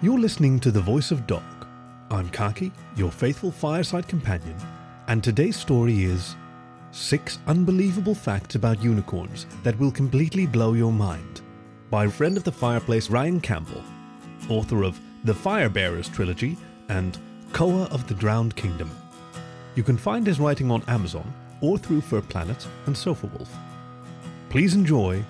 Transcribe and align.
You're 0.00 0.20
listening 0.20 0.60
to 0.60 0.70
The 0.70 0.80
Voice 0.80 1.10
of 1.10 1.26
Dog. 1.26 1.42
I'm 2.12 2.30
Khaki, 2.30 2.70
your 2.94 3.10
faithful 3.10 3.50
fireside 3.50 4.06
companion, 4.06 4.54
and 5.08 5.24
today's 5.24 5.56
story 5.56 6.04
is 6.04 6.36
Six 6.92 7.40
Unbelievable 7.48 8.14
Facts 8.14 8.54
About 8.54 8.80
Unicorns 8.80 9.46
That 9.64 9.76
Will 9.80 9.90
Completely 9.90 10.46
Blow 10.46 10.74
Your 10.74 10.92
Mind 10.92 11.40
by 11.90 12.06
friend 12.06 12.36
of 12.36 12.44
the 12.44 12.52
fireplace 12.52 13.10
Ryan 13.10 13.40
Campbell, 13.40 13.82
author 14.48 14.84
of 14.84 15.00
The 15.24 15.34
Fire 15.34 15.68
Bearers 15.68 16.08
trilogy 16.08 16.56
and 16.88 17.18
Koa 17.52 17.86
of 17.86 18.06
the 18.06 18.14
Drowned 18.14 18.54
Kingdom. 18.54 18.92
You 19.74 19.82
can 19.82 19.96
find 19.96 20.24
his 20.24 20.38
writing 20.38 20.70
on 20.70 20.84
Amazon 20.86 21.34
or 21.60 21.76
through 21.76 22.02
FurPlanet 22.02 22.68
and 22.86 22.94
Sofawolf. 22.94 23.48
Please 24.48 24.76
enjoy 24.76 25.24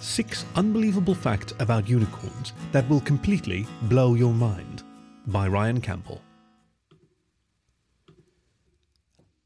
Six 0.00 0.44
Unbelievable 0.54 1.14
Facts 1.14 1.52
About 1.58 1.88
Unicorns 1.88 2.52
That 2.70 2.88
Will 2.88 3.00
Completely 3.00 3.66
Blow 3.82 4.14
Your 4.14 4.32
Mind 4.32 4.84
by 5.26 5.48
Ryan 5.48 5.80
Campbell. 5.80 6.22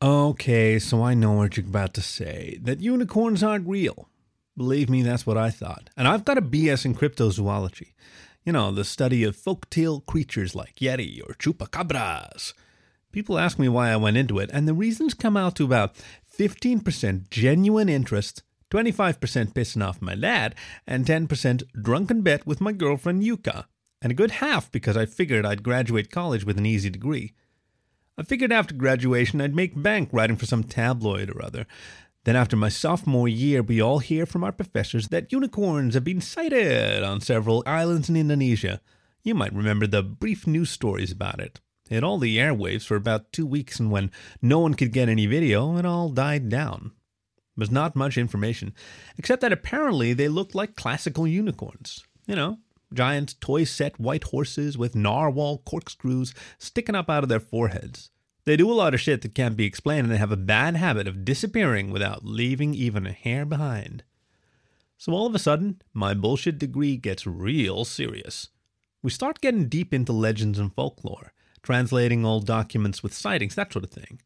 Okay, 0.02 0.79
so 0.79 1.02
I 1.02 1.15
know 1.15 1.33
what 1.33 1.57
you're 1.57 1.65
about 1.65 1.95
to 1.95 2.02
say 2.02 2.59
that 2.62 2.80
unicorns 2.80 3.43
aren't 3.43 3.69
real. 3.69 4.10
Believe 4.57 4.91
me, 4.91 5.01
that's 5.02 5.27
what 5.27 5.38
I 5.38 5.48
thought. 5.48 5.88
And 5.96 6.07
I've 6.07 6.27
got 6.27 6.37
a 6.37 6.43
BS 6.43 6.84
in 6.84 6.95
cryptozoology. 6.95 7.95
You 8.45 8.52
know, 8.52 8.73
the 8.73 8.84
study 8.84 9.24
of 9.24 9.37
folktale 9.37 10.05
creatures 10.05 10.55
like 10.55 10.77
Yeti 10.77 11.23
or 11.23 11.34
chupacabras. 11.34 12.52
People 13.10 13.38
ask 13.38 13.59
me 13.59 13.69
why 13.69 13.91
I 13.91 13.96
went 13.96 14.16
into 14.19 14.38
it, 14.38 14.51
and 14.52 14.69
the 14.69 14.74
reasons 14.74 15.15
come 15.15 15.37
out 15.37 15.57
to 15.57 15.65
about 15.65 15.95
15% 16.38 17.30
genuine 17.30 17.88
interest 17.88 18.43
25% 18.73 19.53
pissing 19.53 19.87
off 19.87 20.01
my 20.01 20.15
dad, 20.15 20.55
and 20.87 21.05
10% 21.05 21.63
drunken 21.83 22.23
bet 22.23 22.47
with 22.47 22.59
my 22.59 22.73
girlfriend 22.73 23.23
Yuka, 23.23 23.67
and 24.01 24.11
a 24.11 24.15
good 24.15 24.30
half 24.30 24.73
because 24.73 24.97
I 24.97 25.05
figured 25.05 25.45
I'd 25.45 25.63
graduate 25.63 26.11
college 26.11 26.47
with 26.47 26.57
an 26.57 26.65
easy 26.65 26.89
degree. 26.89 27.35
I 28.16 28.23
figured 28.23 28.51
after 28.51 28.74
graduation 28.74 29.43
I'd 29.43 29.55
make 29.55 29.80
bank 29.80 30.09
writing 30.11 30.37
for 30.37 30.46
some 30.46 30.65
tabloid 30.65 31.29
or 31.29 31.45
other. 31.45 31.66
Then, 32.24 32.35
after 32.35 32.57
my 32.57 32.71
sophomore 32.71 33.29
year, 33.29 33.63
we 33.63 33.83
all 33.83 33.99
hear 33.99 34.24
from 34.24 34.43
our 34.43 34.52
professors 34.52 35.09
that 35.09 35.33
unicorns 35.33 35.93
have 35.93 36.05
been 36.05 36.21
sighted 36.23 37.02
on 37.02 37.21
several 37.21 37.63
islands 37.66 38.09
in 38.09 38.16
Indonesia. 38.16 38.80
You 39.23 39.35
might 39.35 39.52
remember 39.52 39.87
the 39.87 40.02
brief 40.02 40.46
news 40.46 40.71
stories 40.71 41.13
about 41.13 41.41
it. 41.41 41.61
It 41.91 42.05
all 42.05 42.18
the 42.18 42.39
airwaves 42.39 42.85
for 42.87 42.96
about 42.96 43.33
two 43.33 43.45
weeks, 43.45 43.79
and 43.79 43.91
when 43.91 44.11
no 44.41 44.61
one 44.61 44.74
could 44.74 44.93
get 44.93 45.11
any 45.11 45.27
video, 45.27 45.77
it 45.77 45.85
all 45.85 46.09
died 46.09 46.49
down 46.49 46.93
was 47.57 47.71
not 47.71 47.97
much 47.97 48.17
information, 48.17 48.75
except 49.19 49.43
that 49.43 49.53
apparently 49.53 50.13
they 50.13 50.29
looked 50.29 50.55
like 50.55 50.77
classical 50.77 51.27
unicorns. 51.27 52.05
You 52.27 52.37
know, 52.37 52.59
giant 52.93 53.41
toy 53.41 53.65
set 53.65 53.99
white 53.99 54.25
horses 54.25 54.79
with 54.79 54.95
narwhal 54.95 55.59
corkscrews 55.59 56.35
sticking 56.59 56.95
up 56.95 57.11
out 57.11 57.23
of 57.23 57.29
their 57.29 57.41
foreheads. 57.41 58.11
They 58.45 58.57
do 58.57 58.71
a 58.71 58.75
lot 58.75 58.95
of 58.95 59.01
shit 59.01 59.23
that 59.23 59.35
can't 59.35 59.57
be 59.57 59.67
explained 59.67 60.05
and 60.05 60.13
they 60.13 60.19
have 60.19 60.33
a 60.33 60.37
bad 60.37 60.77
habit 60.77 61.07
of 61.07 61.25
disappearing 61.25 61.91
without 61.91 62.25
leaving 62.25 62.75
even 62.75 63.07
a 63.07 63.13
hair 63.13 63.45
behind. 63.45 64.03
So 64.99 65.12
all 65.12 65.27
of 65.27 65.34
a 65.34 65.39
sudden, 65.39 65.81
my 65.93 66.15
bullshit 66.15 66.59
degree 66.59 66.97
gets 66.97 67.27
real 67.27 67.84
serious. 67.84 68.49
We 69.03 69.11
start 69.11 69.41
getting 69.41 69.69
deep 69.69 69.93
into 69.93 70.12
legends 70.12 70.59
and 70.59 70.73
folklore, 70.73 71.33
translating 71.62 72.25
old 72.25 72.47
documents 72.47 73.03
with 73.03 73.15
sightings, 73.15 73.55
that 73.55 73.73
sort 73.73 73.84
of 73.84 73.91
thing 73.91 74.21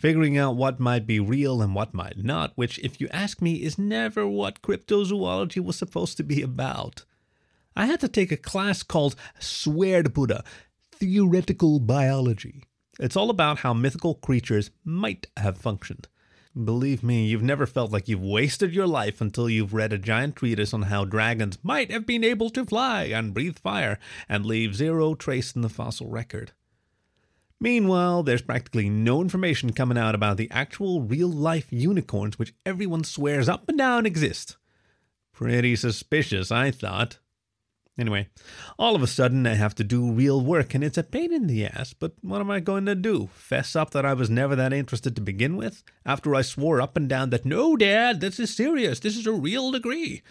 figuring 0.00 0.38
out 0.38 0.56
what 0.56 0.80
might 0.80 1.06
be 1.06 1.20
real 1.20 1.60
and 1.60 1.74
what 1.74 1.92
might 1.92 2.16
not, 2.16 2.52
which, 2.54 2.78
if 2.78 3.00
you 3.00 3.08
ask 3.12 3.42
me, 3.42 3.56
is 3.56 3.78
never 3.78 4.26
what 4.26 4.62
cryptozoology 4.62 5.62
was 5.62 5.76
supposed 5.76 6.16
to 6.16 6.22
be 6.22 6.40
about. 6.40 7.04
I 7.76 7.84
had 7.84 8.00
to 8.00 8.08
take 8.08 8.32
a 8.32 8.36
class 8.36 8.82
called 8.82 9.14
Sverdbuddha 9.38 10.44
Theoretical 10.90 11.80
Biology. 11.80 12.64
It's 12.98 13.16
all 13.16 13.28
about 13.28 13.58
how 13.58 13.74
mythical 13.74 14.14
creatures 14.14 14.70
might 14.84 15.26
have 15.36 15.58
functioned. 15.58 16.08
Believe 16.64 17.04
me, 17.04 17.26
you've 17.26 17.42
never 17.42 17.66
felt 17.66 17.92
like 17.92 18.08
you've 18.08 18.22
wasted 18.22 18.74
your 18.74 18.86
life 18.86 19.20
until 19.20 19.48
you've 19.48 19.74
read 19.74 19.92
a 19.92 19.98
giant 19.98 20.34
treatise 20.34 20.74
on 20.74 20.82
how 20.82 21.04
dragons 21.04 21.58
might 21.62 21.92
have 21.92 22.06
been 22.06 22.24
able 22.24 22.50
to 22.50 22.64
fly 22.64 23.04
and 23.04 23.34
breathe 23.34 23.58
fire 23.58 23.98
and 24.28 24.44
leave 24.44 24.74
zero 24.74 25.14
trace 25.14 25.52
in 25.52 25.60
the 25.60 25.68
fossil 25.68 26.08
record. 26.08 26.52
Meanwhile, 27.60 28.22
there's 28.22 28.40
practically 28.40 28.88
no 28.88 29.20
information 29.20 29.72
coming 29.72 29.98
out 29.98 30.14
about 30.14 30.38
the 30.38 30.50
actual 30.50 31.02
real 31.02 31.28
life 31.28 31.66
unicorns 31.70 32.38
which 32.38 32.54
everyone 32.64 33.04
swears 33.04 33.50
up 33.50 33.68
and 33.68 33.76
down 33.76 34.06
exist. 34.06 34.56
Pretty 35.32 35.76
suspicious, 35.76 36.50
I 36.50 36.70
thought. 36.70 37.18
Anyway, 37.98 38.28
all 38.78 38.96
of 38.96 39.02
a 39.02 39.06
sudden 39.06 39.46
I 39.46 39.54
have 39.54 39.74
to 39.74 39.84
do 39.84 40.10
real 40.10 40.40
work 40.40 40.72
and 40.72 40.82
it's 40.82 40.96
a 40.96 41.02
pain 41.02 41.34
in 41.34 41.46
the 41.46 41.66
ass, 41.66 41.92
but 41.92 42.14
what 42.22 42.40
am 42.40 42.50
I 42.50 42.60
going 42.60 42.86
to 42.86 42.94
do? 42.94 43.28
Fess 43.34 43.76
up 43.76 43.90
that 43.90 44.06
I 44.06 44.14
was 44.14 44.30
never 44.30 44.56
that 44.56 44.72
interested 44.72 45.14
to 45.16 45.20
begin 45.20 45.56
with? 45.56 45.82
After 46.06 46.34
I 46.34 46.40
swore 46.40 46.80
up 46.80 46.96
and 46.96 47.10
down 47.10 47.28
that, 47.28 47.44
no, 47.44 47.76
Dad, 47.76 48.22
this 48.22 48.40
is 48.40 48.56
serious, 48.56 49.00
this 49.00 49.18
is 49.18 49.26
a 49.26 49.32
real 49.32 49.70
degree. 49.70 50.22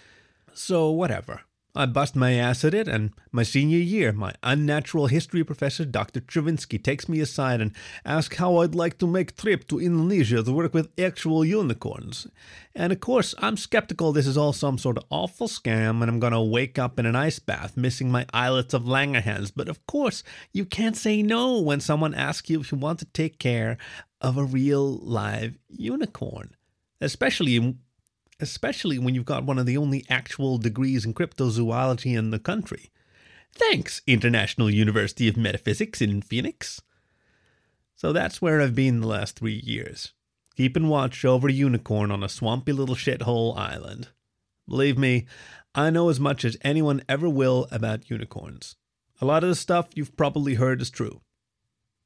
So, 0.56 0.90
whatever. 0.90 1.42
I 1.76 1.86
bust 1.86 2.16
my 2.16 2.34
ass 2.34 2.66
at 2.66 2.74
it, 2.74 2.88
and 2.88 3.12
my 3.32 3.44
senior 3.44 3.78
year, 3.78 4.12
my 4.12 4.34
unnatural 4.42 5.06
history 5.06 5.44
professor, 5.44 5.86
Dr. 5.86 6.20
Travinsky, 6.20 6.84
takes 6.84 7.08
me 7.08 7.20
aside 7.20 7.62
and 7.62 7.74
asks 8.04 8.38
how 8.38 8.58
I'd 8.58 8.74
like 8.74 8.98
to 8.98 9.08
make 9.08 9.38
trip 9.38 9.68
to 9.68 9.80
Indonesia 9.80 10.42
to 10.42 10.52
work 10.52 10.74
with 10.74 10.90
actual 11.00 11.46
unicorns. 11.46 12.28
And 12.74 12.92
of 12.92 13.00
course, 13.00 13.36
I'm 13.38 13.56
skeptical 13.56 14.12
this 14.12 14.26
is 14.26 14.38
all 14.38 14.52
some 14.52 14.80
sort 14.80 14.98
of 14.98 15.04
awful 15.12 15.48
scam 15.48 16.02
and 16.02 16.10
I'm 16.10 16.20
gonna 16.20 16.44
wake 16.44 16.80
up 16.80 16.98
in 16.98 17.06
an 17.06 17.16
ice 17.16 17.38
bath 17.40 17.78
missing 17.78 18.10
my 18.10 18.26
islets 18.34 18.74
of 18.74 18.84
Langerhans. 18.84 19.52
But 19.56 19.70
of 19.70 19.86
course, 19.86 20.24
you 20.52 20.66
can't 20.66 20.98
say 20.98 21.22
no 21.22 21.60
when 21.60 21.82
someone 21.82 22.16
asks 22.16 22.50
you 22.50 22.62
if 22.62 22.72
you 22.72 22.80
want 22.80 23.00
to 23.00 23.06
take 23.06 23.38
care 23.38 23.78
of 24.22 24.38
a 24.38 24.44
real 24.44 24.98
live 24.98 25.58
unicorn. 25.68 26.56
Especially 27.00 27.76
especially 28.40 28.98
when 28.98 29.16
you've 29.16 29.26
got 29.26 29.46
one 29.46 29.60
of 29.60 29.66
the 29.66 29.78
only 29.78 30.06
actual 30.10 30.58
degrees 30.58 31.06
in 31.06 31.14
cryptozoology 31.14 32.18
in 32.18 32.32
the 32.32 32.40
country. 32.40 32.92
Thanks, 33.54 34.02
International 34.08 34.70
University 34.70 35.28
of 35.28 35.38
Metaphysics 35.38 36.02
in 36.02 36.22
Phoenix. 36.22 36.82
So 37.96 38.14
that's 38.14 38.42
where 38.42 38.62
I've 38.62 38.76
been 38.76 39.02
the 39.02 39.08
last 39.08 39.38
three 39.38 39.62
years, 39.66 40.14
keeping 40.56 40.88
watch 40.88 41.26
over 41.26 41.50
a 41.50 41.54
unicorn 41.54 42.12
on 42.12 42.24
a 42.24 42.30
swampy 42.30 42.72
little 42.72 42.96
shithole 42.96 43.58
island. 43.58 44.10
Believe 44.68 44.98
me, 44.98 45.26
I 45.76 45.90
know 45.90 46.10
as 46.10 46.20
much 46.20 46.46
as 46.46 46.58
anyone 46.62 47.02
ever 47.10 47.28
will 47.28 47.68
about 47.72 48.10
unicorns. 48.10 48.76
A 49.20 49.26
lot 49.26 49.44
of 49.44 49.50
the 49.50 49.56
stuff 49.56 49.90
you've 49.96 50.16
probably 50.16 50.54
heard 50.56 50.82
is 50.82 50.90
true, 50.90 51.22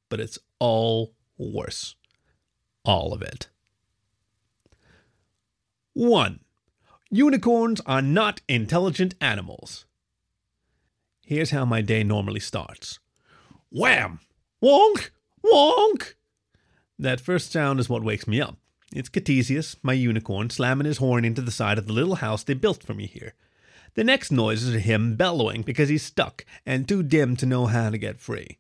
but 0.10 0.20
it's 0.20 0.40
all 0.60 1.14
worse. 1.38 1.96
All 2.84 3.14
of 3.14 3.22
it. 3.22 3.50
1. 5.96 6.40
Unicorns 7.12 7.80
are 7.86 8.02
not 8.02 8.42
intelligent 8.50 9.14
animals. 9.22 9.86
Here's 11.24 11.52
how 11.52 11.66
my 11.66 11.82
day 11.82 12.04
normally 12.04 12.40
starts 12.40 12.98
Wham! 13.70 14.20
Wonk! 14.64 15.12
Wonk! 15.46 16.16
That 16.98 17.22
first 17.22 17.52
sound 17.52 17.80
is 17.80 17.90
what 17.90 18.04
wakes 18.04 18.28
me 18.28 18.42
up. 18.42 18.58
It's 18.92 19.10
Ctesias, 19.10 19.76
my 19.84 19.94
unicorn, 19.94 20.50
slamming 20.50 20.86
his 20.86 20.98
horn 20.98 21.26
into 21.26 21.44
the 21.44 21.52
side 21.52 21.78
of 21.78 21.86
the 21.86 21.94
little 21.94 22.16
house 22.16 22.44
they 22.44 22.56
built 22.56 22.82
for 22.82 22.96
me 22.96 23.06
here. 23.06 23.36
The 23.94 24.04
next 24.04 24.32
noises 24.32 24.74
are 24.74 24.80
him 24.80 25.16
bellowing 25.16 25.62
because 25.62 25.90
he's 25.90 26.02
stuck 26.02 26.44
and 26.66 26.88
too 26.88 27.04
dim 27.04 27.36
to 27.38 27.46
know 27.46 27.68
how 27.68 27.92
to 27.92 28.00
get 28.00 28.20
free. 28.20 28.58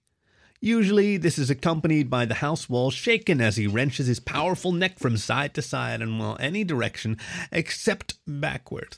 Usually, 0.63 1.17
this 1.17 1.37
is 1.37 1.49
accompanied 1.49 2.09
by 2.09 2.23
the 2.23 2.35
house 2.35 2.69
wall 2.69 2.89
shaking 2.89 3.41
as 3.41 3.57
he 3.57 3.67
wrenches 3.67 4.07
his 4.07 4.21
powerful 4.21 4.71
neck 4.71 4.97
from 4.97 5.17
side 5.17 5.53
to 5.55 5.61
side 5.61 6.01
and 6.01 6.17
well, 6.17 6.37
any 6.39 6.63
direction 6.63 7.17
except 7.51 8.13
backward. 8.25 8.95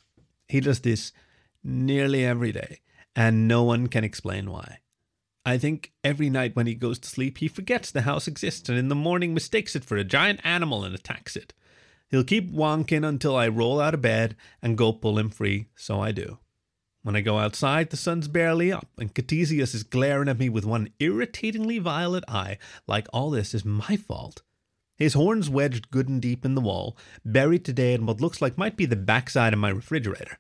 He 0.48 0.60
does 0.60 0.82
this 0.82 1.12
nearly 1.64 2.24
every 2.24 2.52
day, 2.52 2.82
and 3.16 3.48
no 3.48 3.64
one 3.64 3.88
can 3.88 4.04
explain 4.04 4.52
why. 4.52 4.82
I 5.44 5.58
think 5.58 5.92
every 6.04 6.30
night 6.30 6.56
when 6.56 6.68
he 6.68 6.76
goes 6.76 7.00
to 7.00 7.10
sleep, 7.10 7.40
he 7.40 7.48
forgets 7.48 7.90
the 7.90 8.02
house 8.04 8.28
exists 8.28 8.70
and 8.70 8.78
in 8.78 8.90
the 8.90 8.94
morning 8.94 9.34
mistakes 9.34 9.76
it 9.76 9.84
for 9.84 9.98
a 9.98 10.04
giant 10.04 10.42
animal 10.44 10.84
and 10.84 10.94
attacks 10.94 11.36
it. 11.36 11.56
He'll 12.10 12.24
keep 12.24 12.52
wonking 12.52 13.04
until 13.04 13.36
I 13.36 13.48
roll 13.48 13.82
out 13.82 13.96
of 13.96 14.04
bed 14.04 14.36
and 14.62 14.78
go 14.78 14.94
pull 14.94 15.18
him 15.18 15.32
free, 15.32 15.70
so 15.76 16.00
I 16.00 16.12
do. 16.12 16.38
When 17.06 17.16
I 17.16 17.22
go 17.22 17.38
outside, 17.38 17.92
the 17.92 17.98
sun's 17.98 18.28
barely 18.28 18.72
up, 18.72 18.88
and 18.98 19.14
Ctesias 19.14 19.76
is 19.76 19.84
glaring 19.84 20.28
at 20.28 20.40
me 20.40 20.50
with 20.50 20.66
one 20.66 20.90
irritatingly 21.00 21.78
violet 21.78 22.24
eye, 22.28 22.58
like 22.88 23.06
all 23.14 23.30
this 23.30 23.54
is 23.54 23.64
my 23.64 23.96
fault. 23.96 24.42
His 24.98 25.14
horns 25.14 25.48
wedged 25.48 25.92
good 25.92 26.10
and 26.10 26.20
deep 26.20 26.44
in 26.44 26.56
the 26.56 26.62
wall, 26.62 26.98
buried 27.24 27.64
today 27.64 27.94
in 27.94 28.08
what 28.08 28.22
looks 28.22 28.42
like 28.42 28.58
might 28.58 28.76
be 28.76 28.88
the 28.88 28.96
backside 28.96 29.54
of 29.54 29.60
my 29.60 29.70
refrigerator. 29.70 30.40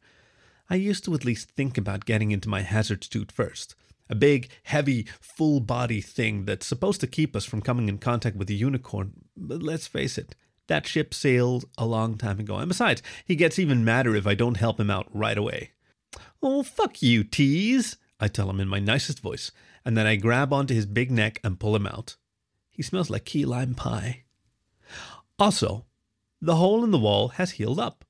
I 0.67 0.73
used 0.77 1.05
to 1.05 1.13
at 1.13 1.23
least 1.23 1.51
think 1.51 1.77
about 1.77 2.05
getting 2.05 2.31
into 2.31 2.49
my 2.49 2.63
hazard 2.63 3.03
suit 3.03 3.31
first. 3.31 3.75
A 4.09 4.15
big, 4.15 4.49
heavy, 4.63 5.05
full 5.21 5.59
body 5.59 6.01
thing 6.01 6.45
that's 6.45 6.65
supposed 6.65 6.99
to 7.01 7.05
keep 7.05 7.35
us 7.35 7.45
from 7.45 7.61
coming 7.61 7.89
in 7.89 7.99
contact 7.99 8.37
with 8.37 8.47
the 8.47 8.55
unicorn. 8.55 9.13
But 9.37 9.61
let's 9.61 9.85
face 9.85 10.17
it, 10.17 10.33
that 10.65 10.87
ship 10.87 11.13
sailed 11.13 11.65
a 11.77 11.85
long 11.85 12.17
time 12.17 12.39
ago. 12.39 12.55
And 12.55 12.69
besides, 12.69 13.03
he 13.23 13.35
gets 13.35 13.59
even 13.59 13.85
madder 13.85 14.15
if 14.15 14.25
I 14.25 14.33
don't 14.33 14.57
help 14.57 14.79
him 14.79 14.89
out 14.89 15.07
right 15.13 15.37
away. 15.37 15.69
Oh, 16.41 16.63
fuck 16.63 17.01
you, 17.01 17.23
Tease. 17.23 17.97
I 18.19 18.27
tell 18.27 18.49
him 18.49 18.59
in 18.59 18.67
my 18.67 18.79
nicest 18.79 19.19
voice, 19.19 19.51
and 19.83 19.97
then 19.97 20.07
I 20.07 20.15
grab 20.15 20.53
onto 20.53 20.73
his 20.73 20.85
big 20.85 21.11
neck 21.11 21.39
and 21.43 21.59
pull 21.59 21.75
him 21.75 21.87
out. 21.87 22.15
He 22.69 22.83
smells 22.83 23.09
like 23.09 23.25
key 23.25 23.45
lime 23.45 23.75
pie. 23.75 24.23
Also, 25.37 25.85
the 26.41 26.55
hole 26.55 26.83
in 26.83 26.91
the 26.91 26.97
wall 26.97 27.29
has 27.29 27.51
healed 27.51 27.79
up. 27.79 28.05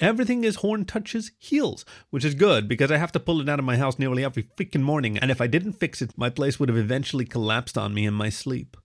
Everything 0.00 0.42
his 0.42 0.56
horn 0.56 0.84
touches 0.84 1.32
heals, 1.38 1.84
which 2.10 2.24
is 2.24 2.34
good 2.34 2.68
because 2.68 2.90
I 2.90 2.98
have 2.98 3.12
to 3.12 3.20
pull 3.20 3.40
it 3.40 3.48
out 3.48 3.58
of 3.58 3.64
my 3.64 3.76
house 3.76 3.98
nearly 3.98 4.24
every 4.24 4.44
freaking 4.56 4.82
morning, 4.82 5.18
and 5.18 5.30
if 5.30 5.40
I 5.40 5.46
didn't 5.46 5.72
fix 5.72 6.00
it, 6.00 6.16
my 6.16 6.30
place 6.30 6.60
would 6.60 6.68
have 6.68 6.78
eventually 6.78 7.24
collapsed 7.24 7.76
on 7.76 7.94
me 7.94 8.06
in 8.06 8.14
my 8.14 8.28
sleep. 8.28 8.76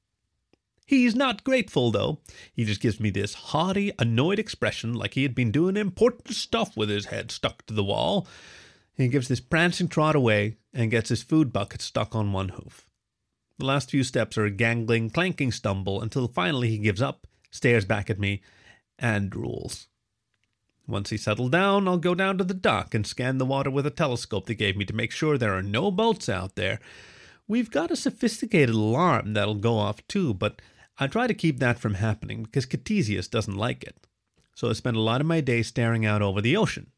He's 0.85 1.15
not 1.15 1.43
grateful, 1.43 1.91
though. 1.91 2.19
He 2.53 2.65
just 2.65 2.81
gives 2.81 2.99
me 2.99 3.09
this 3.09 3.33
haughty, 3.33 3.91
annoyed 3.97 4.39
expression 4.39 4.93
like 4.93 5.13
he 5.13 5.23
had 5.23 5.33
been 5.33 5.51
doing 5.51 5.77
important 5.77 6.35
stuff 6.35 6.75
with 6.75 6.89
his 6.89 7.05
head 7.05 7.31
stuck 7.31 7.65
to 7.67 7.73
the 7.73 7.83
wall. 7.83 8.27
He 8.95 9.07
gives 9.07 9.27
this 9.27 9.39
prancing 9.39 9.87
trot 9.87 10.15
away 10.15 10.57
and 10.73 10.91
gets 10.91 11.09
his 11.09 11.23
food 11.23 11.53
bucket 11.53 11.81
stuck 11.81 12.15
on 12.15 12.33
one 12.33 12.49
hoof. 12.49 12.87
The 13.59 13.65
last 13.65 13.91
few 13.91 14.03
steps 14.03 14.37
are 14.37 14.45
a 14.45 14.51
gangling, 14.51 15.09
clanking 15.09 15.51
stumble 15.51 16.01
until 16.01 16.27
finally 16.27 16.69
he 16.69 16.77
gives 16.77 17.01
up, 17.01 17.27
stares 17.49 17.85
back 17.85 18.09
at 18.09 18.19
me, 18.19 18.41
and 18.99 19.31
drools. 19.31 19.87
Once 20.85 21.11
he's 21.11 21.23
settled 21.23 21.51
down, 21.51 21.87
I'll 21.87 21.97
go 21.97 22.13
down 22.13 22.37
to 22.39 22.43
the 22.43 22.53
dock 22.53 22.93
and 22.93 23.07
scan 23.07 23.37
the 23.37 23.45
water 23.45 23.71
with 23.71 23.85
a 23.85 23.91
telescope 23.91 24.47
they 24.47 24.55
gave 24.55 24.75
me 24.75 24.85
to 24.85 24.93
make 24.93 25.11
sure 25.11 25.37
there 25.37 25.57
are 25.57 25.63
no 25.63 25.91
boats 25.91 26.27
out 26.27 26.55
there. 26.55 26.79
We've 27.47 27.71
got 27.71 27.91
a 27.91 27.95
sophisticated 27.95 28.75
alarm 28.75 29.33
that'll 29.33 29.55
go 29.55 29.77
off 29.77 30.05
too, 30.07 30.33
but 30.33 30.61
I 30.97 31.07
try 31.07 31.27
to 31.27 31.33
keep 31.33 31.59
that 31.59 31.79
from 31.79 31.95
happening 31.95 32.43
because 32.43 32.65
Ctesias 32.65 33.29
doesn't 33.29 33.57
like 33.57 33.83
it. 33.83 34.07
So 34.55 34.69
I 34.69 34.73
spend 34.73 34.97
a 34.97 35.01
lot 35.01 35.21
of 35.21 35.27
my 35.27 35.41
day 35.41 35.63
staring 35.63 36.05
out 36.05 36.21
over 36.21 36.41
the 36.41 36.55
ocean. 36.55 36.91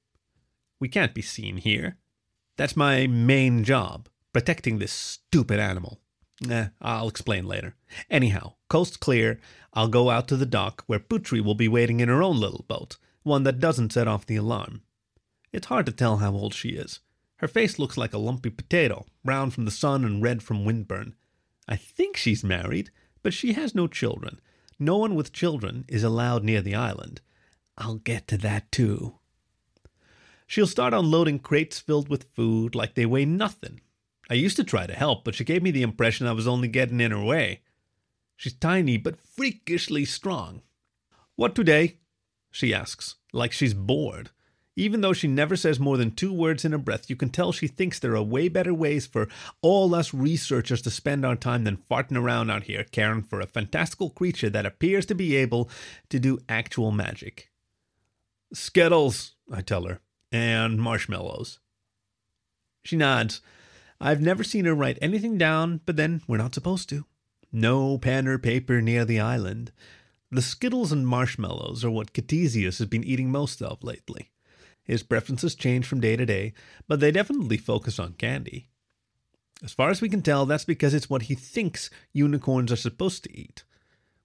We 0.80 0.90
can't 0.90 1.14
be 1.14 1.22
seen 1.22 1.58
here. 1.58 1.98
That's 2.58 2.76
my 2.76 3.08
main 3.08 3.64
job, 3.64 4.10
protecting 4.34 4.78
this 4.80 4.92
stupid 4.92 5.60
animal. 5.60 6.02
Eh, 6.50 6.68
I'll 6.82 7.08
explain 7.08 7.46
later. 7.46 7.76
Anyhow, 8.10 8.56
coast 8.70 9.00
clear, 9.00 9.40
I'll 9.74 9.88
go 9.88 10.10
out 10.10 10.28
to 10.30 10.38
the 10.38 10.46
dock 10.46 10.84
where 10.88 11.00
Putri 11.00 11.42
will 11.44 11.56
be 11.56 11.70
waiting 11.70 12.02
in 12.02 12.10
her 12.10 12.22
own 12.22 12.40
little 12.40 12.66
boat, 12.68 12.98
one 13.24 13.44
that 13.44 13.60
doesn't 13.60 13.94
set 13.94 14.08
off 14.08 14.26
the 14.26 14.36
alarm. 14.36 14.82
It's 15.54 15.68
hard 15.68 15.86
to 15.86 15.94
tell 15.94 16.18
how 16.18 16.34
old 16.34 16.54
she 16.54 16.70
is. 16.70 17.00
Her 17.38 17.48
face 17.48 17.80
looks 17.80 17.98
like 17.98 18.14
a 18.14 18.18
lumpy 18.18 18.50
potato, 18.50 19.06
brown 19.24 19.52
from 19.52 19.66
the 19.66 19.72
sun 19.72 20.04
and 20.04 20.22
red 20.22 20.44
from 20.44 20.66
windburn. 20.66 21.14
I 21.68 21.78
think 21.78 22.18
she's 22.18 22.44
married, 22.44 22.92
but 23.26 23.34
she 23.34 23.54
has 23.54 23.74
no 23.74 23.88
children. 23.88 24.40
No 24.78 24.98
one 24.98 25.16
with 25.16 25.34
children 25.34 25.84
is 25.88 26.04
allowed 26.04 26.44
near 26.44 26.62
the 26.62 26.76
island. 26.76 27.22
I'll 27.76 27.96
get 27.96 28.28
to 28.28 28.38
that 28.38 28.72
too. 28.72 29.16
She'll 30.46 30.68
start 30.68 30.94
unloading 30.94 31.40
crates 31.40 31.80
filled 31.80 32.08
with 32.08 32.32
food 32.36 32.76
like 32.76 32.94
they 32.94 33.08
weigh 33.08 33.26
nothing. 33.26 33.82
I 34.30 34.36
used 34.36 34.58
to 34.58 34.64
try 34.64 34.86
to 34.86 34.94
help, 34.94 35.26
but 35.26 35.34
she 35.34 35.44
gave 35.44 35.64
me 35.64 35.72
the 35.72 35.82
impression 35.82 36.28
I 36.28 36.34
was 36.34 36.48
only 36.48 36.68
getting 36.68 37.02
in 37.02 37.10
her 37.10 37.24
way. 37.24 37.62
She's 38.36 38.54
tiny 38.54 38.96
but 38.98 39.20
freakishly 39.20 40.06
strong. 40.06 40.62
What 41.36 41.56
today? 41.56 41.98
she 42.52 42.76
asks, 42.76 43.16
like 43.34 43.54
she's 43.54 43.74
bored. 43.74 44.30
Even 44.78 45.00
though 45.02 45.14
she 45.14 45.28
never 45.28 45.56
says 45.56 45.80
more 45.80 45.96
than 45.96 46.12
two 46.12 46.34
words 46.34 46.66
in 46.66 46.74
a 46.74 46.78
breath, 46.78 47.10
you 47.10 47.16
can 47.16 47.30
tell 47.30 47.52
she 47.52 47.68
thinks 47.68 47.98
there 47.98 48.16
are 48.16 48.24
way 48.24 48.50
better 48.50 48.74
ways 48.74 49.08
for 49.08 49.30
all 49.62 49.96
us 49.96 50.14
researchers 50.14 50.82
to 50.82 50.92
spend 50.92 51.26
our 51.26 51.36
time 51.36 51.64
than 51.64 51.78
farting 51.90 52.18
around 52.18 52.50
out 52.50 52.64
here 52.64 52.84
caring 52.84 53.24
for 53.24 53.40
a 53.40 53.48
fantastical 53.48 54.10
creature 54.10 54.50
that 54.50 54.66
appears 54.66 55.06
to 55.06 55.16
be 55.16 55.36
able 55.36 55.70
to 56.10 56.20
do 56.20 56.40
actual 56.50 56.92
magic. 56.92 57.50
Skittles, 58.54 59.36
I 59.52 59.62
tell 59.62 59.86
her, 59.86 60.02
and 60.32 60.82
marshmallows. 60.82 61.60
She 62.84 62.98
nods. 62.98 63.42
I've 64.02 64.22
never 64.22 64.44
seen 64.44 64.66
her 64.66 64.76
write 64.76 65.00
anything 65.02 65.38
down, 65.38 65.80
but 65.86 65.96
then 65.96 66.22
we're 66.28 66.38
not 66.38 66.54
supposed 66.54 66.90
to. 66.90 67.06
No 67.50 67.98
pen 67.98 68.28
or 68.28 68.38
paper 68.38 68.82
near 68.82 69.06
the 69.06 69.22
island. 69.22 69.72
The 70.30 70.42
Skittles 70.42 70.92
and 70.92 71.08
marshmallows 71.08 71.86
are 71.86 71.90
what 71.90 72.12
Ctesias 72.12 72.80
has 72.80 72.88
been 72.88 73.06
eating 73.06 73.32
most 73.32 73.62
of 73.62 73.82
lately. 73.82 74.32
His 74.86 75.04
preferences 75.04 75.56
change 75.56 75.86
from 75.86 76.00
day 76.00 76.16
to 76.16 76.26
day, 76.26 76.54
but 76.88 77.00
they 77.00 77.12
definitely 77.12 77.58
focus 77.58 78.00
on 78.00 78.14
candy. 78.14 78.70
As 79.64 79.74
far 79.74 79.90
as 79.90 80.00
we 80.00 80.10
can 80.10 80.22
tell, 80.22 80.46
that's 80.46 80.66
because 80.66 80.94
it's 80.94 81.10
what 81.10 81.24
he 81.24 81.36
thinks 81.36 81.90
unicorns 82.14 82.72
are 82.72 82.78
supposed 82.78 83.24
to 83.24 83.38
eat. 83.38 83.64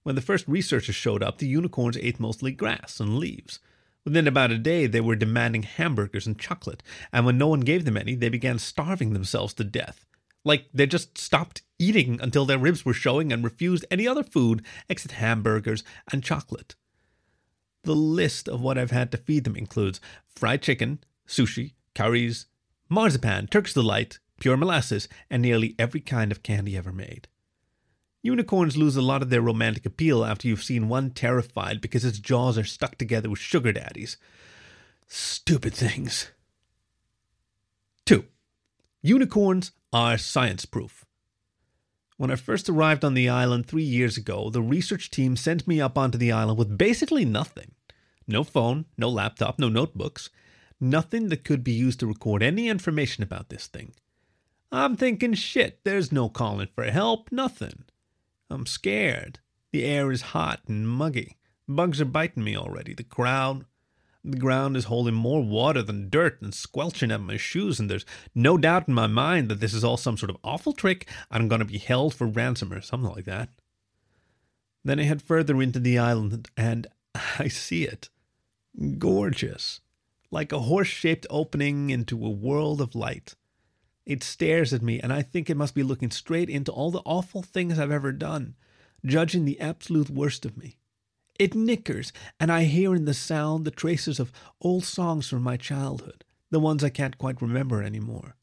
When 0.03 0.15
the 0.15 0.21
first 0.21 0.47
researchers 0.47 0.95
showed 0.95 1.23
up, 1.23 1.37
the 1.37 1.47
unicorns 1.47 1.97
ate 1.97 2.19
mostly 2.19 2.51
grass 2.51 2.99
and 2.99 3.17
leaves. 3.17 3.59
Within 4.03 4.27
about 4.27 4.51
a 4.51 4.57
day, 4.57 4.87
they 4.87 5.01
were 5.01 5.15
demanding 5.15 5.63
hamburgers 5.63 6.25
and 6.25 6.39
chocolate, 6.39 6.81
and 7.11 7.25
when 7.25 7.37
no 7.37 7.47
one 7.47 7.59
gave 7.61 7.85
them 7.85 7.97
any, 7.97 8.15
they 8.15 8.29
began 8.29 8.57
starving 8.59 9.13
themselves 9.13 9.53
to 9.55 9.63
death. 9.63 10.05
Like 10.43 10.65
they 10.73 10.87
just 10.87 11.17
stopped 11.17 11.61
eating 11.77 12.19
until 12.21 12.45
their 12.45 12.57
ribs 12.57 12.83
were 12.83 12.93
showing 12.93 13.31
and 13.31 13.43
refused 13.43 13.85
any 13.91 14.07
other 14.07 14.23
food 14.23 14.65
except 14.89 15.15
hamburgers 15.15 15.83
and 16.11 16.23
chocolate. 16.23 16.75
The 17.83 17.95
list 17.95 18.47
of 18.47 18.61
what 18.61 18.77
I've 18.77 18.91
had 18.91 19.11
to 19.11 19.17
feed 19.17 19.43
them 19.43 19.55
includes 19.55 19.99
fried 20.35 20.61
chicken, 20.61 20.99
sushi, 21.27 21.73
curries, 21.95 22.45
marzipan, 22.89 23.47
Turkish 23.47 23.73
delight, 23.73 24.19
pure 24.39 24.57
molasses, 24.57 25.07
and 25.29 25.41
nearly 25.41 25.75
every 25.79 26.01
kind 26.01 26.31
of 26.31 26.43
candy 26.43 26.77
ever 26.77 26.91
made. 26.91 27.27
Unicorns 28.23 28.77
lose 28.77 28.95
a 28.95 29.01
lot 29.01 29.23
of 29.23 29.29
their 29.29 29.41
romantic 29.41 29.85
appeal 29.85 30.23
after 30.23 30.47
you've 30.47 30.63
seen 30.63 30.89
one 30.89 31.09
terrified 31.09 31.81
because 31.81 32.05
its 32.05 32.19
jaws 32.19 32.57
are 32.57 32.63
stuck 32.63 32.97
together 32.97 33.29
with 33.29 33.39
sugar 33.39 33.71
daddies. 33.71 34.17
Stupid 35.07 35.73
things. 35.73 36.31
2. 38.05 38.25
Unicorns 39.01 39.71
are 39.91 40.17
science 40.17 40.65
proof. 40.65 41.05
When 42.21 42.29
I 42.29 42.35
first 42.35 42.69
arrived 42.69 43.03
on 43.03 43.15
the 43.15 43.29
island 43.29 43.65
three 43.65 43.81
years 43.81 44.15
ago, 44.15 44.51
the 44.51 44.61
research 44.61 45.09
team 45.09 45.35
sent 45.35 45.67
me 45.67 45.81
up 45.81 45.97
onto 45.97 46.19
the 46.19 46.31
island 46.31 46.59
with 46.59 46.77
basically 46.77 47.25
nothing 47.25 47.71
no 48.27 48.43
phone, 48.43 48.85
no 48.95 49.09
laptop, 49.09 49.57
no 49.57 49.69
notebooks, 49.69 50.29
nothing 50.79 51.29
that 51.29 51.43
could 51.43 51.63
be 51.63 51.71
used 51.71 51.99
to 51.99 52.05
record 52.05 52.43
any 52.43 52.69
information 52.69 53.23
about 53.23 53.49
this 53.49 53.65
thing. 53.65 53.93
I'm 54.71 54.95
thinking, 54.95 55.33
shit, 55.33 55.79
there's 55.83 56.11
no 56.11 56.29
calling 56.29 56.67
for 56.75 56.83
help, 56.83 57.31
nothing. 57.31 57.85
I'm 58.51 58.67
scared. 58.67 59.39
The 59.71 59.83
air 59.83 60.11
is 60.11 60.21
hot 60.21 60.59
and 60.67 60.87
muggy. 60.87 61.37
Bugs 61.67 61.99
are 61.99 62.05
biting 62.05 62.43
me 62.43 62.55
already. 62.55 62.93
The 62.93 63.03
crowd, 63.03 63.65
the 64.23 64.37
ground 64.37 64.77
is 64.77 64.85
holding 64.85 65.15
more 65.15 65.43
water 65.43 65.81
than 65.81 66.09
dirt 66.09 66.41
and 66.41 66.53
squelching 66.53 67.11
at 67.11 67.21
my 67.21 67.37
shoes, 67.37 67.79
and 67.79 67.89
there's 67.89 68.05
no 68.35 68.57
doubt 68.57 68.87
in 68.87 68.93
my 68.93 69.07
mind 69.07 69.49
that 69.49 69.59
this 69.59 69.73
is 69.73 69.83
all 69.83 69.97
some 69.97 70.17
sort 70.17 70.29
of 70.29 70.37
awful 70.43 70.73
trick 70.73 71.09
I'm 71.31 71.47
going 71.47 71.59
to 71.59 71.65
be 71.65 71.79
held 71.79 72.13
for 72.13 72.27
ransom 72.27 72.71
or 72.71 72.81
something 72.81 73.11
like 73.11 73.25
that. 73.25 73.49
Then 74.83 74.99
I 74.99 75.03
head 75.03 75.21
further 75.21 75.61
into 75.61 75.79
the 75.79 75.97
island, 75.97 76.49
and 76.55 76.87
I 77.39 77.47
see 77.47 77.83
it. 77.83 78.09
Gorgeous. 78.97 79.81
Like 80.29 80.51
a 80.51 80.59
horse 80.59 80.87
shaped 80.87 81.27
opening 81.29 81.89
into 81.89 82.25
a 82.25 82.29
world 82.29 82.79
of 82.79 82.95
light. 82.95 83.35
It 84.05 84.23
stares 84.23 84.73
at 84.73 84.81
me, 84.81 84.99
and 84.99 85.11
I 85.11 85.21
think 85.21 85.49
it 85.49 85.57
must 85.57 85.75
be 85.75 85.83
looking 85.83 86.11
straight 86.11 86.49
into 86.49 86.71
all 86.71 86.91
the 86.91 87.01
awful 87.05 87.43
things 87.43 87.77
I've 87.77 87.91
ever 87.91 88.11
done, 88.11 88.55
judging 89.05 89.45
the 89.45 89.59
absolute 89.59 90.09
worst 90.09 90.45
of 90.45 90.57
me. 90.57 90.77
It 91.39 91.55
nickers, 91.55 92.13
and 92.39 92.51
I 92.51 92.63
hear 92.63 92.93
in 92.93 93.05
the 93.05 93.13
sound 93.13 93.65
the 93.65 93.71
traces 93.71 94.19
of 94.19 94.31
old 94.61 94.83
songs 94.83 95.27
from 95.27 95.41
my 95.41 95.57
childhood, 95.57 96.23
the 96.49 96.59
ones 96.59 96.83
I 96.83 96.89
can't 96.89 97.17
quite 97.17 97.41
remember 97.41 97.81
anymore. 97.81 98.35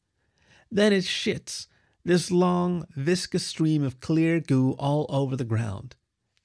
Then 0.71 0.93
it 0.93 1.03
shits, 1.03 1.67
this 2.03 2.31
long, 2.31 2.85
viscous 2.95 3.45
stream 3.45 3.83
of 3.83 3.99
clear 3.99 4.39
goo 4.39 4.71
all 4.73 5.05
over 5.09 5.35
the 5.35 5.43
ground. 5.43 5.95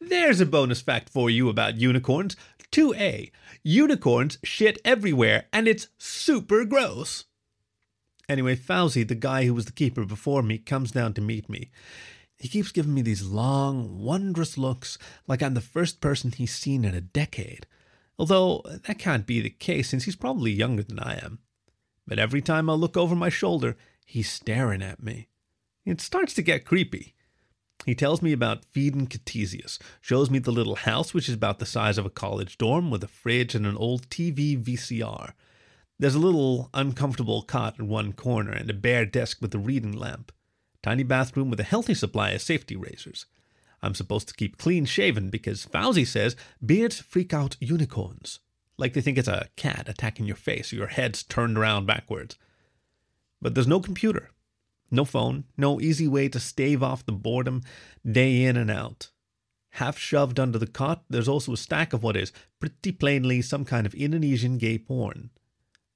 There's 0.01 0.41
a 0.41 0.47
bonus 0.47 0.83
fact 0.83 1.09
for 1.09 1.31
you 1.31 1.49
about 1.49 1.77
unicorns. 1.77 2.37
2A. 2.73 3.31
Unicorns 3.63 4.39
shit 4.43 4.79
everywhere, 4.85 5.45
and 5.53 5.69
it's 5.69 5.89
super 5.97 6.65
gross. 6.65 7.25
Anyway, 8.29 8.57
Fauzi, 8.57 9.07
the 9.07 9.15
guy 9.15 9.45
who 9.45 9.55
was 9.55 9.67
the 9.67 9.73
keeper 9.73 10.05
before 10.05 10.43
me, 10.43 10.59
comes 10.59 10.91
down 10.91 11.15
to 11.15 11.21
meet 11.21 11.49
me. 11.49 11.71
He 12.45 12.51
keeps 12.51 12.73
giving 12.73 12.93
me 12.93 13.01
these 13.01 13.23
long, 13.23 13.99
wondrous 13.99 14.59
looks 14.59 14.99
like 15.27 15.43
I'm 15.43 15.55
the 15.55 15.63
first 15.63 16.03
person 16.03 16.31
he's 16.31 16.55
seen 16.55 16.85
in 16.85 16.95
a 16.95 17.01
decade. 17.01 17.67
Although 18.19 18.61
that 18.87 18.99
can't 18.99 19.27
be 19.27 19.41
the 19.41 19.49
case 19.49 19.89
since 19.89 20.05
he's 20.05 20.15
probably 20.15 20.51
younger 20.51 20.83
than 20.83 20.99
I 20.99 21.15
am. 21.25 21.39
But 22.07 22.19
every 22.19 22.43
time 22.43 22.69
I 22.69 22.75
look 22.75 22.99
over 22.99 23.17
my 23.17 23.31
shoulder, 23.31 23.79
he's 24.05 24.31
staring 24.31 24.83
at 24.83 25.03
me. 25.03 25.29
It 25.87 26.03
starts 26.03 26.35
to 26.35 26.43
get 26.43 26.67
creepy. 26.67 27.15
He 27.87 27.95
tells 27.95 28.21
me 28.21 28.33
about 28.33 28.67
feeding 28.67 29.07
Ctesias, 29.07 29.79
shows 30.03 30.29
me 30.29 30.39
the 30.39 30.53
little 30.53 30.77
house, 30.77 31.15
which 31.15 31.31
is 31.31 31.37
about 31.37 31.61
the 31.61 31.65
size 31.65 31.97
of 31.97 32.05
a 32.05 32.11
college 32.11 32.59
dorm, 32.59 32.91
with 32.91 33.03
a 33.03 33.09
fridge 33.09 33.55
and 33.55 33.67
an 33.67 33.79
old 33.79 34.11
TV 34.11 34.63
VCR. 34.63 35.33
There's 35.99 36.15
a 36.15 36.19
little 36.19 36.69
uncomfortable 36.75 37.41
cot 37.41 37.79
in 37.79 37.89
one 37.89 38.13
corner 38.13 38.53
and 38.53 38.69
a 38.69 38.75
bare 38.75 39.07
desk 39.07 39.41
with 39.41 39.55
a 39.55 39.59
reading 39.59 39.93
lamp 39.93 40.31
tiny 40.85 41.03
bathroom 41.03 41.49
with 41.49 41.59
a 41.59 41.65
healthy 41.65 41.95
supply 41.95 42.31
of 42.33 42.43
safety 42.43 42.77
razors. 42.77 43.25
I'm 43.83 43.95
supposed 43.95 44.29
to 44.29 44.35
keep 44.35 44.59
clean 44.59 44.85
shaven 44.85 45.31
because 45.31 45.65
Fauzi 45.65 46.07
says 46.07 46.37
beards 46.65 47.01
freak 47.01 47.33
out 47.33 47.57
unicorns. 47.59 48.41
Like 48.77 48.93
they 48.93 49.01
think 49.01 49.17
it's 49.17 49.29
a 49.29 49.49
cat 49.57 49.89
attacking 49.89 50.27
your 50.27 50.37
face 50.37 50.73
or 50.73 50.77
your 50.77 50.89
head's 50.89 51.23
turned 51.23 51.57
around 51.57 51.87
backwards. 51.87 52.37
But 53.41 53.55
there's 53.55 53.67
no 53.67 53.81
computer, 53.81 54.31
No 54.91 55.07
phone, 55.07 55.45
no 55.57 55.81
easy 55.81 56.07
way 56.07 56.29
to 56.29 56.39
stave 56.39 56.83
off 56.83 57.07
the 57.07 57.13
boredom 57.13 57.63
day 58.05 58.45
in 58.45 58.57
and 58.59 58.71
out. 58.71 59.11
Half 59.71 59.99
shoved 59.99 60.39
under 60.39 60.59
the 60.59 60.67
cot, 60.67 61.05
there's 61.09 61.29
also 61.29 61.55
a 61.55 61.57
stack 61.57 61.93
of 61.95 62.03
what 62.03 62.17
is, 62.17 62.31
pretty 62.61 62.93
plainly, 62.93 63.41
some 63.41 63.65
kind 63.65 63.87
of 63.87 63.95
Indonesian 63.95 64.59
gay 64.59 64.79
porn. 64.79 65.31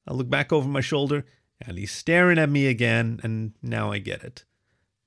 I 0.07 0.14
look 0.14 0.30
back 0.30 0.52
over 0.52 0.68
my 0.68 0.80
shoulder, 0.80 1.26
and 1.61 1.78
he's 1.78 1.92
staring 1.92 2.38
at 2.38 2.49
me 2.49 2.66
again, 2.66 3.21
and 3.23 3.52
now 3.62 3.92
I 3.92 3.99
get 3.99 4.25
it. 4.25 4.45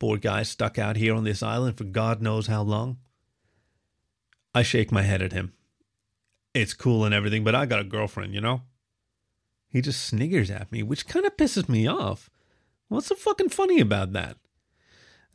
Poor 0.01 0.17
guy 0.17 0.41
stuck 0.41 0.79
out 0.79 0.95
here 0.95 1.13
on 1.13 1.25
this 1.25 1.43
island 1.43 1.77
for 1.77 1.83
God 1.83 2.23
knows 2.23 2.47
how 2.47 2.63
long. 2.63 2.97
I 4.51 4.63
shake 4.63 4.91
my 4.91 5.03
head 5.03 5.21
at 5.21 5.31
him. 5.31 5.53
It's 6.55 6.73
cool 6.73 7.05
and 7.05 7.13
everything, 7.13 7.43
but 7.43 7.53
I 7.53 7.67
got 7.67 7.81
a 7.81 7.83
girlfriend, 7.83 8.33
you 8.33 8.41
know? 8.41 8.63
He 9.69 9.79
just 9.79 10.03
sniggers 10.03 10.49
at 10.49 10.71
me, 10.71 10.81
which 10.81 11.05
kind 11.05 11.23
of 11.23 11.37
pisses 11.37 11.69
me 11.69 11.85
off. 11.85 12.31
What's 12.87 13.05
so 13.05 13.15
fucking 13.15 13.49
funny 13.49 13.79
about 13.79 14.11
that? 14.13 14.37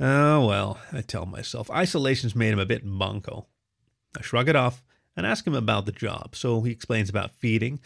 Oh, 0.01 0.49
well, 0.49 0.81
I 0.93 1.03
tell 1.03 1.27
myself, 1.27 1.71
isolation's 1.71 2.35
made 2.35 2.53
him 2.53 2.59
a 2.59 2.67
bit 2.67 2.83
bunko. 2.85 3.47
I 4.19 4.23
shrug 4.23 4.49
it 4.49 4.57
off 4.57 4.83
and 5.17 5.25
ask 5.25 5.47
him 5.47 5.55
about 5.55 5.87
the 5.87 5.93
job, 5.93 6.35
so 6.35 6.63
he 6.63 6.73
explains 6.73 7.09
about 7.09 7.37
feeding, 7.37 7.79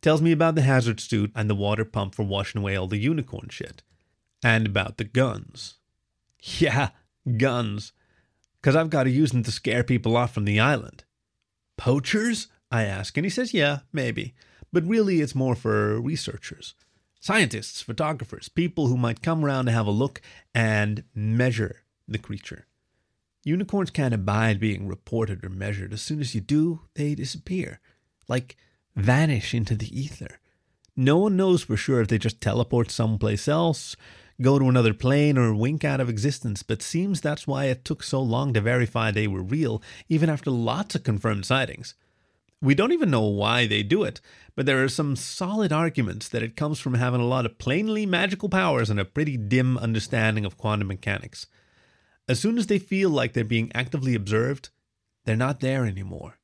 tells 0.00 0.22
me 0.22 0.32
about 0.32 0.54
the 0.54 0.62
hazard 0.62 0.98
suit 0.98 1.30
and 1.34 1.50
the 1.50 1.54
water 1.54 1.84
pump 1.84 2.14
for 2.14 2.22
washing 2.22 2.62
away 2.62 2.74
all 2.74 2.86
the 2.86 2.96
unicorn 2.96 3.48
shit, 3.50 3.82
and 4.42 4.64
about 4.64 4.96
the 4.96 5.04
guns. 5.04 5.74
Yeah, 6.58 6.90
guns. 7.36 7.92
Because 8.60 8.76
I've 8.76 8.90
got 8.90 9.04
to 9.04 9.10
use 9.10 9.30
them 9.30 9.42
to 9.44 9.52
scare 9.52 9.84
people 9.84 10.16
off 10.16 10.34
from 10.34 10.44
the 10.44 10.60
island. 10.60 11.04
Poachers? 11.78 12.48
I 12.70 12.84
ask, 12.84 13.16
and 13.16 13.26
he 13.26 13.30
says, 13.30 13.52
yeah, 13.52 13.80
maybe. 13.92 14.34
But 14.72 14.86
really, 14.86 15.20
it's 15.20 15.34
more 15.34 15.54
for 15.54 16.00
researchers. 16.00 16.74
Scientists, 17.20 17.82
photographers, 17.82 18.48
people 18.48 18.86
who 18.86 18.96
might 18.96 19.22
come 19.22 19.44
around 19.44 19.66
to 19.66 19.72
have 19.72 19.86
a 19.86 19.92
look 19.92 20.20
and 20.54 21.04
measure 21.14 21.82
the 22.08 22.18
creature. 22.18 22.66
Unicorns 23.44 23.90
can't 23.90 24.14
abide 24.14 24.58
being 24.58 24.88
reported 24.88 25.44
or 25.44 25.48
measured. 25.48 25.92
As 25.92 26.00
soon 26.02 26.20
as 26.20 26.34
you 26.34 26.40
do, 26.40 26.80
they 26.94 27.14
disappear, 27.14 27.80
like 28.28 28.56
vanish 28.96 29.52
into 29.52 29.74
the 29.74 29.96
ether. 29.98 30.40
No 30.96 31.18
one 31.18 31.36
knows 31.36 31.62
for 31.62 31.76
sure 31.76 32.00
if 32.00 32.08
they 32.08 32.18
just 32.18 32.40
teleport 32.40 32.90
someplace 32.90 33.48
else, 33.48 33.96
go 34.40 34.58
to 34.58 34.68
another 34.68 34.94
plane, 34.94 35.36
or 35.36 35.54
wink 35.54 35.84
out 35.84 36.00
of 36.00 36.08
existence, 36.08 36.62
but 36.62 36.82
seems 36.82 37.20
that's 37.20 37.46
why 37.46 37.66
it 37.66 37.84
took 37.84 38.02
so 38.02 38.20
long 38.22 38.52
to 38.54 38.60
verify 38.60 39.10
they 39.10 39.26
were 39.26 39.42
real, 39.42 39.82
even 40.08 40.30
after 40.30 40.50
lots 40.50 40.94
of 40.94 41.02
confirmed 41.02 41.44
sightings. 41.44 41.94
We 42.60 42.76
don't 42.76 42.92
even 42.92 43.10
know 43.10 43.22
why 43.22 43.66
they 43.66 43.82
do 43.82 44.04
it, 44.04 44.20
but 44.54 44.66
there 44.66 44.84
are 44.84 44.88
some 44.88 45.16
solid 45.16 45.72
arguments 45.72 46.28
that 46.28 46.44
it 46.44 46.56
comes 46.56 46.78
from 46.78 46.94
having 46.94 47.20
a 47.20 47.26
lot 47.26 47.44
of 47.44 47.58
plainly 47.58 48.06
magical 48.06 48.48
powers 48.48 48.88
and 48.88 49.00
a 49.00 49.04
pretty 49.04 49.36
dim 49.36 49.76
understanding 49.76 50.44
of 50.44 50.56
quantum 50.56 50.86
mechanics. 50.86 51.46
As 52.28 52.38
soon 52.38 52.58
as 52.58 52.68
they 52.68 52.78
feel 52.78 53.10
like 53.10 53.32
they're 53.32 53.44
being 53.44 53.72
actively 53.74 54.14
observed, 54.14 54.70
they're 55.24 55.36
not 55.36 55.58
there 55.58 55.84
anymore. 55.84 56.38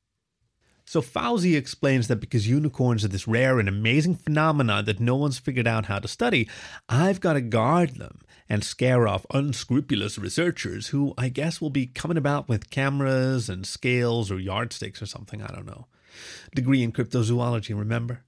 So 0.89 1.03
Fauzi 1.03 1.55
explains 1.55 2.07
that 2.07 2.15
because 2.15 2.47
unicorns 2.47 3.05
are 3.05 3.09
this 3.09 3.27
rare 3.27 3.59
and 3.59 3.69
amazing 3.69 4.15
phenomenon 4.15 4.85
that 4.85 4.99
no 4.99 5.15
one's 5.15 5.37
figured 5.37 5.67
out 5.67 5.85
how 5.85 5.99
to 5.99 6.07
study, 6.07 6.49
I've 6.89 7.19
got 7.19 7.33
to 7.33 7.41
guard 7.41 7.97
them 7.97 8.21
and 8.49 8.63
scare 8.63 9.07
off 9.07 9.23
unscrupulous 9.31 10.17
researchers 10.17 10.87
who 10.87 11.13
I 11.15 11.29
guess 11.29 11.61
will 11.61 11.69
be 11.69 11.85
coming 11.85 12.17
about 12.17 12.49
with 12.49 12.71
cameras 12.71 13.49
and 13.49 13.67
scales 13.67 14.31
or 14.31 14.39
yardsticks 14.39 14.99
or 14.99 15.05
something, 15.05 15.43
I 15.43 15.53
don't 15.53 15.67
know 15.67 15.85
degree 16.55 16.81
in 16.81 16.91
cryptozoology, 16.91 17.77
remember? 17.77 18.23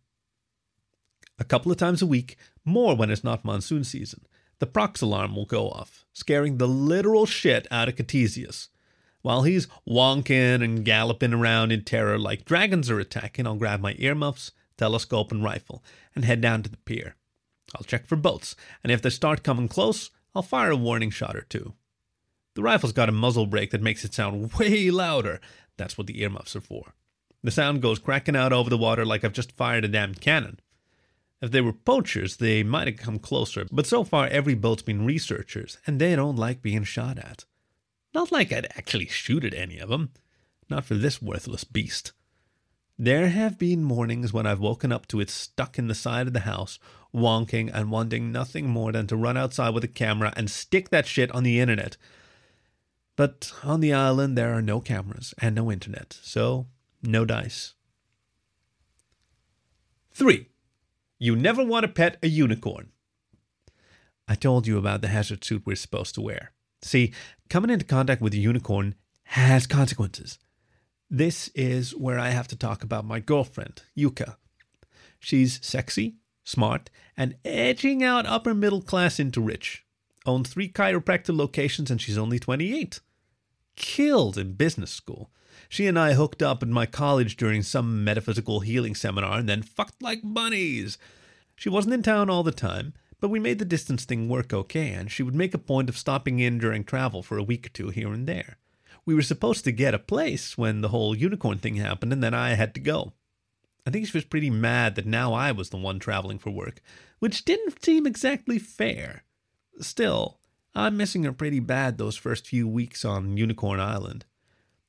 A 1.40 1.44
couple 1.44 1.72
of 1.72 1.80
times 1.80 2.04
a 2.04 2.06
week, 2.06 2.38
more 2.64 2.96
when 2.96 3.10
it's 3.10 3.24
not 3.24 3.44
monsoon 3.44 3.84
season, 3.84 4.28
the 4.60 4.68
prox 4.68 5.02
alarm 5.02 5.36
will 5.36 5.48
go 5.48 5.68
off, 5.68 6.06
scaring 6.14 6.60
the 6.60 6.68
literal 6.68 7.26
shit 7.26 7.68
out 7.72 7.90
of 7.90 7.96
Ctesias. 7.96 8.68
While 9.22 9.44
he's 9.44 9.68
wonking 9.88 10.64
and 10.64 10.84
galloping 10.84 11.34
around 11.34 11.72
in 11.72 11.84
terror 11.84 12.18
like 12.18 12.46
dragons 12.46 12.90
are 12.90 13.00
attacking, 13.00 13.46
I'll 13.46 13.56
grab 13.56 13.80
my 13.80 13.96
earmuffs, 14.00 14.52
telescope, 14.78 15.32
and 15.32 15.44
rifle 15.44 15.84
and 16.16 16.26
head 16.26 16.42
down 16.42 16.64
to 16.64 16.70
the 16.70 16.78
pier. 16.78 17.16
I'll 17.76 17.84
check 17.84 18.08
for 18.08 18.16
boats, 18.16 18.56
and 18.84 18.92
if 18.92 19.02
they 19.02 19.10
start 19.10 19.44
coming 19.44 19.68
close, 19.68 20.10
I'll 20.36 20.42
fire 20.42 20.72
a 20.72 20.76
warning 20.76 21.12
shot 21.12 21.36
or 21.36 21.42
two. 21.42 21.74
The 22.56 22.64
rifle's 22.64 22.92
got 22.92 23.10
a 23.10 23.14
muzzle 23.14 23.46
brake 23.46 23.72
that 23.72 23.82
makes 23.82 24.04
it 24.04 24.14
sound 24.14 24.54
way 24.60 24.90
louder. 24.92 25.40
That's 25.78 25.98
what 25.98 26.08
the 26.08 26.22
earmuffs 26.22 26.56
are 26.56 26.62
for. 26.62 26.94
The 27.44 27.52
sound 27.52 27.82
goes 27.82 28.00
cracking 28.00 28.36
out 28.36 28.54
over 28.54 28.70
the 28.70 28.78
water 28.78 29.06
like 29.06 29.24
I've 29.24 29.34
just 29.34 29.52
fired 29.54 29.86
a 29.86 29.88
damn 29.88 30.14
cannon. 30.14 30.60
If 31.42 31.50
they 31.52 31.62
were 31.62 31.74
poachers, 31.74 32.38
they 32.38 32.62
might 32.62 32.88
have 32.88 32.98
come 32.98 33.18
closer, 33.18 33.66
but 33.72 33.88
so 33.88 34.04
far 34.04 34.28
every 34.28 34.54
boat's 34.54 34.84
been 34.84 35.06
researchers, 35.06 35.80
and 35.88 36.00
they 36.00 36.16
don't 36.16 36.36
like 36.36 36.62
being 36.62 36.84
shot 36.84 37.18
at. 37.18 37.46
Not 38.14 38.32
like 38.32 38.52
I'd 38.52 38.68
actually 38.78 39.08
shoot 39.08 39.44
at 39.44 39.54
any 39.54 39.80
of 39.80 39.90
them. 39.90 40.12
Not 40.70 40.86
for 40.86 40.96
this 40.96 41.22
worthless 41.22 41.64
beast. 41.64 42.12
There 42.98 43.30
have 43.30 43.58
been 43.58 43.84
mornings 43.84 44.32
when 44.32 44.46
I've 44.46 44.60
woken 44.60 44.92
up 44.92 45.08
to 45.08 45.20
it 45.20 45.30
stuck 45.30 45.80
in 45.80 45.88
the 45.88 45.96
side 45.96 46.28
of 46.28 46.34
the 46.34 46.42
house, 46.42 46.78
wonking 47.14 47.72
and 47.74 47.90
wanting 47.90 48.32
nothing 48.32 48.68
more 48.68 48.92
than 48.92 49.08
to 49.08 49.16
run 49.16 49.38
outside 49.38 49.74
with 49.74 49.84
a 49.84 49.88
camera 49.88 50.34
and 50.36 50.52
stick 50.52 50.90
that 50.90 51.08
shit 51.08 51.32
on 51.32 51.44
the 51.44 51.60
internet. 51.60 51.98
But 53.16 53.52
on 53.64 53.80
the 53.80 53.94
island, 53.94 54.38
there 54.38 54.54
are 54.54 54.62
no 54.62 54.82
cameras 54.82 55.34
and 55.40 55.56
no 55.56 55.72
internet, 55.72 56.18
so 56.22 56.68
no 57.02 57.26
dice. 57.26 57.74
3. 60.14 60.48
You 61.18 61.36
never 61.36 61.64
want 61.64 61.84
to 61.84 61.88
pet 61.88 62.18
a 62.22 62.28
unicorn. 62.28 62.92
I 64.28 64.36
told 64.36 64.68
you 64.68 64.78
about 64.78 65.02
the 65.02 65.08
hazard 65.08 65.44
suit 65.44 65.64
we're 65.66 65.76
supposed 65.76 66.16
to 66.16 66.22
wear. 66.22 66.52
See, 66.84 67.14
coming 67.52 67.70
into 67.70 67.84
contact 67.84 68.22
with 68.22 68.34
a 68.34 68.38
unicorn 68.38 68.96
has 69.24 69.68
consequences. 69.68 70.40
This 71.10 71.50
is 71.50 71.94
where 71.94 72.18
I 72.18 72.30
have 72.30 72.48
to 72.48 72.56
talk 72.56 72.82
about 72.82 73.04
my 73.04 73.20
girlfriend, 73.20 73.84
Yuka. 73.96 74.38
She's 75.20 75.60
sexy, 75.62 76.16
smart, 76.46 76.90
and 77.18 77.36
edging 77.44 78.06
out 78.06 78.26
upper 78.26 78.54
middle 78.54 78.82
class 78.82 79.20
into 79.20 79.42
rich. 79.42 79.84
Owns 80.26 80.50
three 80.50 80.70
chiropractor 80.70 81.36
locations 81.36 81.92
and 81.92 82.02
she's 82.02 82.18
only 82.18 82.40
28. 82.40 83.02
Killed 83.76 84.38
in 84.38 84.54
business 84.54 84.92
school. 84.92 85.30
She 85.68 85.88
and 85.88 86.00
I 86.00 86.14
hooked 86.14 86.42
up 86.42 86.64
in 86.64 86.72
my 86.72 86.86
college 86.86 87.36
during 87.36 87.64
some 87.64 88.06
metaphysical 88.06 88.62
healing 88.62 88.96
seminar 88.96 89.40
and 89.40 89.50
then 89.50 89.62
fucked 89.62 90.02
like 90.02 90.22
bunnies. 90.24 90.98
She 91.58 91.68
wasn't 91.68 91.96
in 91.96 92.02
town 92.02 92.30
all 92.30 92.44
the 92.44 92.54
time, 92.54 92.94
but 93.22 93.30
we 93.30 93.40
made 93.40 93.60
the 93.60 93.66
distance 93.66 94.04
thing 94.04 94.28
work 94.28 94.52
okay, 94.52 94.90
and 94.90 95.12
she 95.12 95.24
would 95.24 95.36
make 95.36 95.54
a 95.54 95.60
point 95.60 95.88
of 95.88 95.98
stopping 95.98 96.40
in 96.40 96.58
during 96.58 96.84
travel 96.84 97.22
for 97.24 97.38
a 97.38 97.44
week 97.44 97.68
or 97.68 97.70
two 97.70 97.90
here 97.90 98.12
and 98.12 98.28
there. 98.28 98.58
We 99.06 99.14
were 99.14 99.22
supposed 99.22 99.64
to 99.64 99.72
get 99.72 99.94
a 99.94 100.00
place 100.00 100.58
when 100.58 100.82
the 100.82 100.90
whole 100.90 101.16
unicorn 101.16 101.60
thing 101.60 101.76
happened, 101.76 102.12
and 102.12 102.24
then 102.24 102.34
I 102.34 102.56
had 102.56 102.74
to 102.74 102.82
go. 102.82 103.14
I 103.86 103.92
think 103.92 104.08
she 104.08 104.18
was 104.18 104.26
pretty 104.26 104.50
mad 104.50 104.96
that 104.96 105.06
now 105.06 105.34
I 105.34 105.52
was 105.52 105.70
the 105.70 105.78
one 105.78 106.00
traveling 106.00 106.40
for 106.40 106.50
work, 106.50 106.82
which 107.20 107.46
didn't 107.46 107.84
seem 107.84 108.06
exactly 108.06 108.60
fair. 108.60 109.24
Still, 109.80 110.40
I'm 110.74 110.98
missing 110.98 111.24
her 111.24 111.32
pretty 111.32 111.60
bad 111.60 111.98
those 111.98 112.16
first 112.16 112.48
few 112.48 112.68
weeks 112.68 113.06
on 113.06 113.38
Unicorn 113.38 113.80
Island. 113.80 114.26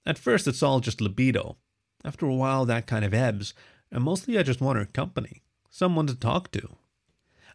At 0.06 0.18
first, 0.18 0.46
it's 0.46 0.62
all 0.62 0.80
just 0.80 1.00
libido. 1.00 1.56
After 2.04 2.26
a 2.26 2.34
while, 2.34 2.64
that 2.64 2.86
kind 2.86 3.04
of 3.04 3.14
ebbs, 3.14 3.54
and 3.90 4.02
mostly 4.02 4.38
I 4.38 4.42
just 4.42 4.60
want 4.60 4.78
her 4.78 4.86
company, 4.86 5.42
someone 5.70 6.06
to 6.06 6.14
talk 6.14 6.50
to. 6.52 6.76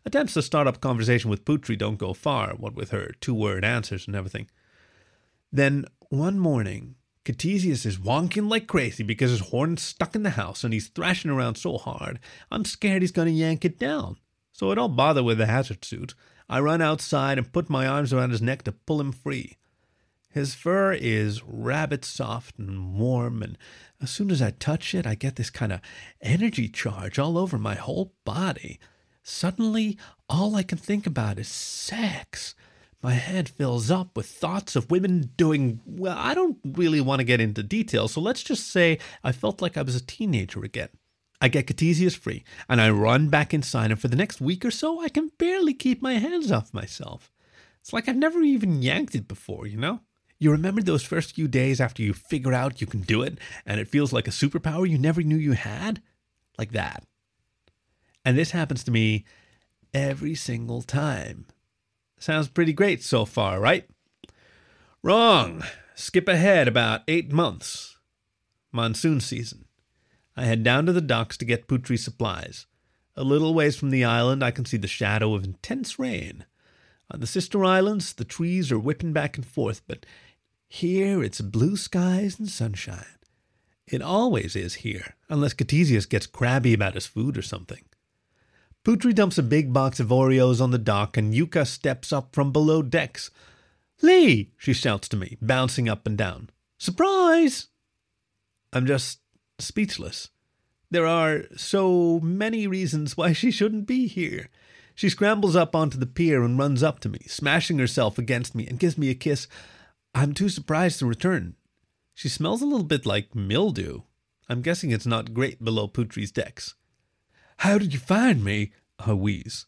Attempts 0.07 0.35
to 0.35 0.41
start 0.41 0.67
up 0.67 0.79
conversation 0.79 1.29
with 1.29 1.43
Putri 1.43 1.77
don't 1.77 1.97
go 1.97 2.13
far, 2.13 2.51
what 2.51 2.73
with 2.73 2.91
her 2.91 3.11
two 3.19 3.33
word 3.33 3.65
answers 3.65 4.07
and 4.07 4.15
everything. 4.15 4.49
Then, 5.51 5.83
one 6.07 6.39
morning, 6.39 6.95
Ctesias 7.25 7.85
is 7.85 7.97
wonking 7.97 8.49
like 8.49 8.67
crazy 8.67 9.03
because 9.03 9.31
his 9.31 9.49
horn's 9.49 9.81
stuck 9.81 10.15
in 10.15 10.23
the 10.23 10.29
house 10.29 10.63
and 10.63 10.73
he's 10.73 10.87
thrashing 10.87 11.29
around 11.29 11.55
so 11.55 11.77
hard, 11.77 12.21
I'm 12.49 12.63
scared 12.63 13.01
he's 13.01 13.11
going 13.11 13.27
to 13.27 13.33
yank 13.33 13.65
it 13.65 13.77
down. 13.77 14.15
So 14.53 14.71
I 14.71 14.75
don't 14.75 14.95
bother 14.95 15.21
with 15.21 15.39
the 15.39 15.45
hazard 15.45 15.83
suit. 15.83 16.15
I 16.47 16.61
run 16.61 16.81
outside 16.81 17.37
and 17.37 17.51
put 17.51 17.69
my 17.69 17.85
arms 17.85 18.13
around 18.13 18.29
his 18.29 18.41
neck 18.41 18.63
to 18.63 18.71
pull 18.71 19.01
him 19.01 19.11
free. 19.11 19.57
His 20.29 20.55
fur 20.55 20.93
is 20.93 21.43
rabbit 21.43 22.05
soft 22.05 22.57
and 22.57 22.93
warm, 22.93 23.43
and 23.43 23.57
as 24.01 24.09
soon 24.09 24.31
as 24.31 24.41
I 24.41 24.51
touch 24.51 24.95
it, 24.95 25.05
I 25.05 25.15
get 25.15 25.35
this 25.35 25.49
kind 25.49 25.73
of 25.73 25.81
energy 26.21 26.69
charge 26.69 27.19
all 27.19 27.37
over 27.37 27.57
my 27.57 27.75
whole 27.75 28.13
body. 28.23 28.79
Suddenly, 29.29 29.97
all 30.29 30.55
I 30.55 30.63
can 30.63 30.77
think 30.77 31.05
about 31.05 31.37
is 31.37 31.49
sex. 31.49 32.55
My 33.03 33.11
head 33.15 33.49
fills 33.49 33.91
up 33.91 34.15
with 34.15 34.25
thoughts 34.25 34.73
of 34.77 34.89
women 34.89 35.33
doing, 35.35 35.81
well, 35.85 36.17
I 36.17 36.33
don't 36.33 36.57
really 36.63 37.01
want 37.01 37.19
to 37.19 37.25
get 37.25 37.41
into 37.41 37.61
details, 37.61 38.13
so 38.13 38.21
let's 38.21 38.41
just 38.41 38.71
say 38.71 38.99
I 39.25 39.33
felt 39.33 39.61
like 39.61 39.75
I 39.75 39.81
was 39.81 39.97
a 39.97 40.05
teenager 40.05 40.63
again. 40.63 40.87
I 41.41 41.49
get 41.49 41.67
Ctesias 41.67 42.17
free, 42.17 42.45
and 42.69 42.79
I 42.79 42.89
run 42.89 43.27
back 43.27 43.53
inside, 43.53 43.91
and 43.91 43.99
for 43.99 44.07
the 44.07 44.15
next 44.15 44.39
week 44.39 44.63
or 44.63 44.71
so, 44.71 45.01
I 45.01 45.09
can 45.09 45.29
barely 45.37 45.73
keep 45.73 46.01
my 46.01 46.13
hands 46.13 46.49
off 46.49 46.73
myself. 46.73 47.29
It's 47.81 47.91
like 47.91 48.07
I've 48.07 48.15
never 48.15 48.41
even 48.41 48.81
yanked 48.81 49.13
it 49.13 49.27
before, 49.27 49.67
you 49.67 49.75
know? 49.75 49.99
You 50.39 50.51
remember 50.51 50.81
those 50.81 51.03
first 51.03 51.35
few 51.35 51.49
days 51.49 51.81
after 51.81 52.01
you 52.01 52.13
figure 52.13 52.53
out 52.53 52.79
you 52.79 52.87
can 52.87 53.01
do 53.01 53.23
it 53.23 53.39
and 53.65 53.77
it 53.81 53.89
feels 53.89 54.13
like 54.13 54.29
a 54.29 54.31
superpower 54.31 54.89
you 54.89 54.97
never 54.97 55.21
knew 55.21 55.35
you 55.35 55.51
had? 55.51 56.01
Like 56.57 56.71
that. 56.71 57.03
And 58.27 58.37
this 58.37 58.51
happens 58.51 58.83
to 58.83 58.91
me 58.91 59.23
every 59.93 60.35
single 60.35 60.81
time. 60.81 61.45
Sounds 62.19 62.49
pretty 62.49 62.73
great 62.73 63.01
so 63.01 63.23
far, 63.23 63.57
right? 63.57 63.89
Wrong. 65.01 65.63
Skip 65.95 66.27
ahead 66.27 66.67
about 66.67 67.03
eight 67.07 67.31
months. 67.31 67.95
Monsoon 68.69 69.21
season. 69.21 69.63
I 70.35 70.43
head 70.43 70.61
down 70.61 70.85
to 70.87 70.91
the 70.91 70.99
docks 70.99 71.37
to 71.37 71.45
get 71.45 71.69
Putri 71.69 71.97
supplies. 71.97 72.65
A 73.15 73.23
little 73.23 73.53
ways 73.53 73.77
from 73.77 73.91
the 73.91 74.03
island, 74.03 74.43
I 74.43 74.51
can 74.51 74.65
see 74.65 74.75
the 74.75 74.89
shadow 74.89 75.33
of 75.33 75.45
intense 75.45 75.97
rain. 75.97 76.43
On 77.09 77.21
the 77.21 77.27
sister 77.27 77.63
islands, 77.63 78.11
the 78.11 78.25
trees 78.25 78.73
are 78.73 78.77
whipping 78.77 79.13
back 79.13 79.37
and 79.37 79.45
forth, 79.45 79.83
but 79.87 80.05
here 80.67 81.23
it's 81.23 81.39
blue 81.39 81.77
skies 81.77 82.37
and 82.37 82.49
sunshine. 82.49 83.05
It 83.87 84.01
always 84.01 84.53
is 84.53 84.73
here, 84.73 85.15
unless 85.29 85.53
Ctesias 85.53 86.09
gets 86.09 86.27
crabby 86.27 86.73
about 86.73 86.95
his 86.95 87.05
food 87.05 87.37
or 87.37 87.41
something. 87.41 87.85
Putri 88.87 89.13
dumps 89.13 89.37
a 89.37 89.43
big 89.43 89.73
box 89.73 89.99
of 89.99 90.07
Oreos 90.07 90.61
on 90.61 90.71
the 90.71 90.77
dock, 90.77 91.17
and 91.17 91.33
Yuka 91.33 91.67
steps 91.67 92.13
up 92.13 92.33
from 92.33 92.53
below 92.53 92.81
decks. 92.81 93.29
Lee! 94.01 94.53
she 94.57 94.71
shouts 94.71 95.09
to 95.09 95.17
me, 95.17 95.35
bouncing 95.41 95.89
up 95.89 96.07
and 96.07 96.17
down. 96.17 96.49
Surprise! 96.77 97.67
I'm 98.71 98.85
just 98.85 99.19
speechless. 99.59 100.29
There 100.89 101.05
are 101.05 101.43
so 101.57 102.21
many 102.21 102.65
reasons 102.65 103.17
why 103.17 103.33
she 103.33 103.51
shouldn't 103.51 103.87
be 103.87 104.07
here. 104.07 104.47
She 104.95 105.09
scrambles 105.09 105.57
up 105.57 105.75
onto 105.75 105.97
the 105.97 106.05
pier 106.05 106.41
and 106.41 106.57
runs 106.57 106.81
up 106.81 107.01
to 107.01 107.09
me, 107.09 107.19
smashing 107.27 107.79
herself 107.79 108.17
against 108.17 108.55
me, 108.55 108.65
and 108.67 108.79
gives 108.79 108.97
me 108.97 109.09
a 109.09 109.15
kiss. 109.15 109.49
I'm 110.15 110.33
too 110.33 110.47
surprised 110.47 110.99
to 110.99 111.05
return. 111.05 111.55
She 112.13 112.29
smells 112.29 112.61
a 112.61 112.65
little 112.65 112.85
bit 112.85 113.05
like 113.05 113.35
mildew. 113.35 114.03
I'm 114.47 114.61
guessing 114.61 114.91
it's 114.91 115.05
not 115.05 115.33
great 115.33 115.61
below 115.61 115.89
Putri's 115.89 116.31
decks. 116.31 116.75
How 117.57 117.77
did 117.77 117.93
you 117.93 117.99
find 117.99 118.43
me? 118.43 118.71
I 118.99 119.13
wheeze. 119.13 119.65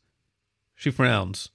She 0.76 0.92
frowns. 0.92 1.50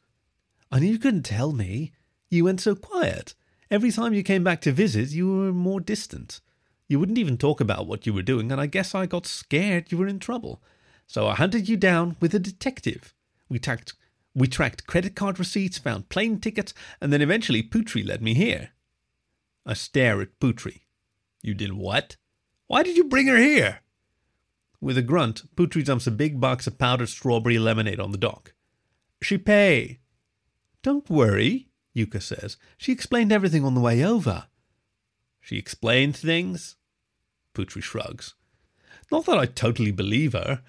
I 0.71 0.81
knew 0.81 0.91
you 0.91 0.99
couldn't 0.99 1.23
tell 1.23 1.53
me. 1.53 1.93
You 2.29 2.45
went 2.45 2.61
so 2.61 2.75
quiet. 2.75 3.35
Every 3.71 3.91
time 3.91 4.13
you 4.13 4.23
came 4.23 4.45
back 4.45 4.61
to 4.63 4.73
visit, 4.73 5.11
you 5.11 5.29
were 5.29 5.53
more 5.53 5.81
distant. 5.81 6.41
You 6.89 6.99
wouldn't 6.99 7.19
even 7.19 7.39
talk 7.39 7.61
about 7.61 7.87
what 7.87 8.07
you 8.07 8.13
were 8.13 8.23
doing, 8.23 8.53
and 8.53 8.61
I 8.61 8.67
guess 8.67 8.95
I 8.95 9.07
got 9.07 9.27
scared 9.27 9.91
you 9.91 9.99
were 9.99 10.09
in 10.09 10.19
trouble. 10.19 10.63
So 11.07 11.27
I 11.27 11.35
hunted 11.35 11.69
you 11.69 11.77
down 11.77 12.17
with 12.21 12.35
a 12.35 12.39
detective. 12.39 13.15
We 13.49 13.59
tracked, 13.59 13.95
we 14.35 14.49
tracked 14.49 14.87
credit 14.87 15.15
card 15.15 15.39
receipts, 15.39 15.79
found 15.79 16.09
plane 16.09 16.41
tickets, 16.41 16.75
and 17.01 17.13
then 17.13 17.23
eventually 17.23 17.63
Putri 17.63 18.07
led 18.07 18.23
me 18.23 18.35
here. 18.35 18.71
I 19.65 19.75
stare 19.75 20.21
at 20.21 20.39
Putri. 20.41 20.81
You 21.43 21.55
did 21.55 21.73
what? 21.73 22.17
Why 22.67 22.83
did 22.83 22.97
you 22.97 23.05
bring 23.05 23.29
her 23.29 23.39
here? 23.39 23.81
With 24.85 24.99
a 24.99 25.03
grunt, 25.03 25.57
Putri 25.57 25.83
dumps 25.83 26.07
a 26.07 26.11
big 26.11 26.39
box 26.39 26.67
of 26.67 26.77
powdered 26.77 27.09
strawberry 27.09 27.59
lemonade 27.59 27.99
on 27.99 28.13
the 28.13 28.19
dock. 28.19 28.53
She 29.23 29.39
pay. 29.39 30.01
Don't 30.83 31.09
worry, 31.09 31.71
Yuka 31.97 32.21
says. 32.21 32.59
She 32.77 32.93
explained 32.93 33.33
everything 33.33 33.65
on 33.65 33.75
the 33.75 33.81
way 33.81 34.05
over. 34.05 34.49
She 35.41 35.57
explained 35.57 36.15
things? 36.15 36.77
Putri 37.55 37.83
shrugs. 37.83 38.35
Not 39.11 39.25
that 39.25 39.39
I 39.39 39.47
totally 39.47 39.91
believe 39.91 40.35
her. 40.35 40.61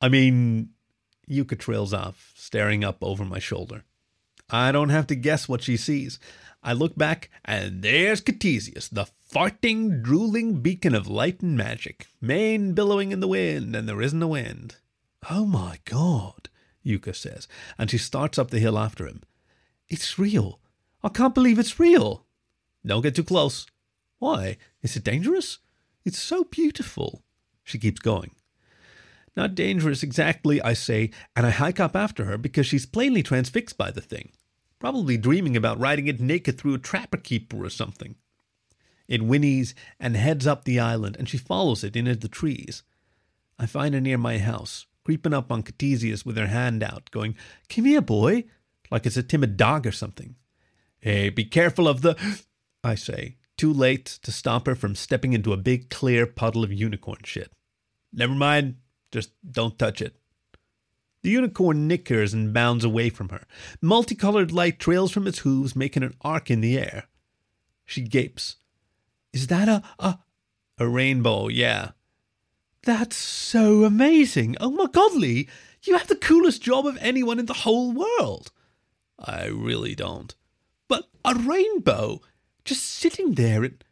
I 0.00 0.08
mean, 0.08 0.68
Yuka 1.28 1.58
trails 1.58 1.92
off, 1.92 2.32
staring 2.36 2.84
up 2.84 2.98
over 3.02 3.24
my 3.24 3.40
shoulder. 3.40 3.82
I 4.48 4.70
don't 4.70 4.90
have 4.90 5.08
to 5.08 5.16
guess 5.16 5.48
what 5.48 5.64
she 5.64 5.76
sees. 5.76 6.20
I 6.62 6.74
look 6.74 6.96
back, 6.96 7.28
and 7.44 7.82
there's 7.82 8.20
Ctesias, 8.20 8.88
the 8.90 9.06
farting, 9.34 10.00
drooling 10.00 10.60
beacon 10.60 10.94
of 10.94 11.08
light 11.08 11.40
and 11.40 11.56
magic, 11.56 12.06
mane 12.20 12.72
billowing 12.72 13.10
in 13.10 13.18
the 13.20 13.28
wind, 13.28 13.74
and 13.74 13.88
there 13.88 14.00
isn't 14.00 14.22
a 14.22 14.28
wind. 14.28 14.76
Oh 15.28 15.44
my 15.44 15.78
god, 15.84 16.48
Yuka 16.86 17.16
says, 17.16 17.48
and 17.76 17.90
she 17.90 17.98
starts 17.98 18.38
up 18.38 18.50
the 18.50 18.60
hill 18.60 18.78
after 18.78 19.06
him. 19.06 19.22
It's 19.88 20.18
real. 20.18 20.60
I 21.02 21.08
can't 21.08 21.34
believe 21.34 21.58
it's 21.58 21.80
real. 21.80 22.24
Don't 22.86 23.02
get 23.02 23.16
too 23.16 23.24
close. 23.24 23.66
Why? 24.18 24.56
Is 24.82 24.96
it 24.96 25.04
dangerous? 25.04 25.58
It's 26.04 26.18
so 26.18 26.44
beautiful. 26.44 27.22
She 27.64 27.78
keeps 27.78 28.00
going. 28.00 28.30
Not 29.36 29.56
dangerous 29.56 30.02
exactly, 30.04 30.62
I 30.62 30.74
say, 30.74 31.10
and 31.34 31.44
I 31.44 31.50
hike 31.50 31.80
up 31.80 31.96
after 31.96 32.26
her 32.26 32.38
because 32.38 32.66
she's 32.66 32.86
plainly 32.86 33.22
transfixed 33.22 33.76
by 33.76 33.90
the 33.90 34.00
thing 34.00 34.30
probably 34.84 35.16
dreaming 35.16 35.56
about 35.56 35.80
riding 35.80 36.08
it 36.08 36.20
naked 36.20 36.58
through 36.58 36.74
a 36.74 36.78
trapper 36.78 37.16
keeper 37.16 37.64
or 37.64 37.70
something. 37.70 38.16
It 39.06 39.20
whinnies 39.20 39.74
and 40.00 40.16
heads 40.16 40.46
up 40.46 40.64
the 40.64 40.80
island, 40.80 41.16
and 41.18 41.28
she 41.28 41.38
follows 41.38 41.84
it 41.84 41.96
into 41.96 42.16
the 42.16 42.28
trees. 42.28 42.82
I 43.58 43.66
find 43.66 43.94
her 43.94 44.00
near 44.00 44.18
my 44.18 44.38
house, 44.38 44.86
creeping 45.04 45.34
up 45.34 45.52
on 45.52 45.62
Ctesias 45.62 46.24
with 46.24 46.36
her 46.36 46.46
hand 46.46 46.82
out, 46.82 47.10
going, 47.10 47.36
Come 47.68 47.84
here, 47.84 48.00
boy, 48.00 48.44
like 48.90 49.06
it's 49.06 49.16
a 49.16 49.22
timid 49.22 49.56
dog 49.56 49.86
or 49.86 49.92
something. 49.92 50.36
Hey, 50.98 51.28
be 51.28 51.44
careful 51.44 51.86
of 51.86 52.00
the. 52.00 52.16
I 52.82 52.94
say, 52.94 53.36
too 53.56 53.72
late 53.72 54.06
to 54.22 54.32
stop 54.32 54.66
her 54.66 54.74
from 54.74 54.94
stepping 54.94 55.32
into 55.32 55.52
a 55.52 55.58
big 55.58 55.90
clear 55.90 56.26
puddle 56.26 56.64
of 56.64 56.72
unicorn 56.72 57.20
shit. 57.24 57.52
Never 58.12 58.34
mind, 58.34 58.76
just 59.10 59.30
don't 59.48 59.78
touch 59.78 60.00
it. 60.00 60.16
The 61.22 61.30
unicorn 61.30 61.88
nickers 61.88 62.34
and 62.34 62.52
bounds 62.52 62.84
away 62.84 63.08
from 63.08 63.30
her. 63.30 63.46
Multicolored 63.80 64.52
light 64.52 64.78
trails 64.78 65.10
from 65.10 65.26
its 65.26 65.38
hooves, 65.38 65.74
making 65.74 66.02
an 66.02 66.14
arc 66.20 66.50
in 66.50 66.60
the 66.60 66.78
air. 66.78 67.04
She 67.86 68.02
gapes. 68.02 68.56
Is 69.34 69.48
that 69.48 69.68
a, 69.68 69.82
a, 69.98 70.18
a 70.78 70.88
rainbow? 70.88 71.48
Yeah. 71.48 71.90
That's 72.84 73.16
so 73.16 73.82
amazing. 73.82 74.56
Oh 74.60 74.70
my 74.70 74.86
god, 74.86 75.14
Lee, 75.14 75.48
you 75.82 75.98
have 75.98 76.06
the 76.06 76.14
coolest 76.14 76.62
job 76.62 76.86
of 76.86 76.96
anyone 77.00 77.40
in 77.40 77.46
the 77.46 77.52
whole 77.52 77.90
world. 77.92 78.52
I 79.18 79.46
really 79.46 79.96
don't. 79.96 80.32
But 80.86 81.08
a 81.24 81.34
rainbow, 81.34 82.20
just 82.64 82.84
sitting 82.84 83.34
there, 83.34 83.64
it, 83.64 83.82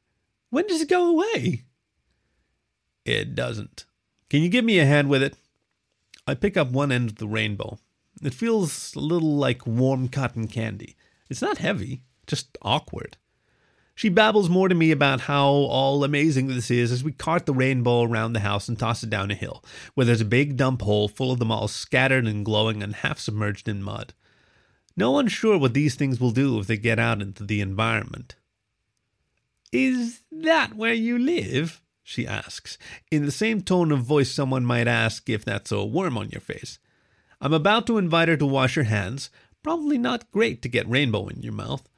when 0.50 0.68
does 0.68 0.81
it 0.81 0.88
go 0.88 1.09
away? 1.09 1.64
It 3.05 3.35
doesn't. 3.35 3.85
Can 4.31 4.42
you 4.42 4.48
give 4.48 4.64
me 4.64 4.78
a 4.78 4.87
hand 4.87 5.09
with 5.09 5.24
it? 5.24 5.37
I 6.24 6.35
pick 6.35 6.57
up 6.57 6.70
one 6.70 6.92
end 6.92 7.11
of 7.11 7.16
the 7.16 7.26
rainbow. 7.26 7.81
It 8.22 8.33
feels 8.33 8.94
a 8.94 9.00
little 9.00 9.37
like 9.37 9.66
warm 9.66 10.09
cotton 10.09 10.46
candy. 10.46 10.94
It's 11.28 11.42
not 11.42 11.59
heavy, 11.59 12.02
just 12.28 12.57
awkward. 12.62 13.16
She 13.94 14.09
babbles 14.09 14.48
more 14.48 14.68
to 14.68 14.74
me 14.74 14.90
about 14.90 15.22
how 15.22 15.48
all 15.48 16.02
amazing 16.02 16.46
this 16.46 16.70
is 16.70 16.90
as 16.90 17.05
we 17.05 17.12
cart 17.12 17.46
the 17.46 17.52
rainbow 17.52 18.02
around 18.02 18.33
the 18.33 18.40
house 18.40 18.68
and 18.68 18.78
toss 18.78 19.02
it 19.02 19.11
down 19.11 19.31
a 19.31 19.35
hill, 19.35 19.62
where 19.94 20.07
there's 20.07 20.22
a 20.22 20.26
big 20.26 20.57
dump 20.57 20.83
hole 20.83 21.09
full 21.09 21.31
of 21.31 21.38
them 21.38 21.52
all 21.52 21.68
scattered 21.68 22.26
and 22.26 22.44
glowing 22.44 22.83
and 22.83 22.96
half 22.96 23.18
submerged 23.18 23.68
in 23.68 23.83
mud. 23.83 24.14
No 24.96 25.11
one's 25.11 25.33
sure 25.33 25.59
what 25.59 25.74
these 25.74 25.94
things 25.94 26.20
will 26.20 26.31
do 26.31 26.59
if 26.59 26.66
they 26.66 26.76
get 26.76 26.98
out 26.98 27.22
into 27.22 27.44
the 27.44 27.61
environment. 27.61 28.37
Is 29.72 30.22
that 30.31 30.74
where 30.74 30.94
you 30.94 31.18
live? 31.18 31.81
she 32.02 32.26
asks, 32.26 32.76
in 33.11 33.24
the 33.24 33.31
same 33.31 33.62
tone 33.62 33.92
of 33.92 34.00
voice 34.00 34.31
someone 34.31 34.64
might 34.64 34.88
ask 34.88 35.31
if 35.31 35.44
that's 35.44 35.72
a 35.72 35.85
worm 35.85 36.18
on 36.18 36.31
your 36.31 36.40
face. 36.40 36.78
I'm 37.40 37.52
about 37.52 37.87
to 37.87 37.98
invite 37.98 38.28
her 38.28 38.37
to 38.37 38.46
wash 38.46 38.74
her 38.74 38.83
hands. 38.85 39.31
Probably 39.62 39.98
not 39.98 40.31
great 40.31 40.62
to 40.62 40.68
get 40.68 40.88
rainbow 40.88 41.28
in 41.28 41.42
your 41.42 41.52
mouth. 41.52 41.88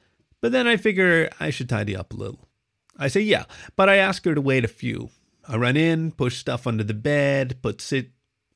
But 0.45 0.51
then 0.51 0.67
I 0.67 0.77
figure 0.77 1.27
I 1.39 1.49
should 1.49 1.67
tidy 1.67 1.95
up 1.95 2.13
a 2.13 2.15
little. 2.15 2.47
I 2.95 3.07
say 3.07 3.21
yeah, 3.21 3.45
but 3.75 3.89
I 3.89 3.95
ask 3.95 4.23
her 4.25 4.35
to 4.35 4.41
wait 4.41 4.63
a 4.63 4.67
few. 4.67 5.09
I 5.47 5.57
run 5.57 5.75
in, 5.75 6.11
push 6.11 6.37
stuff 6.37 6.67
under 6.67 6.83
the 6.83 6.93
bed, 6.93 7.59
put 7.63 7.81
sit 7.81 8.11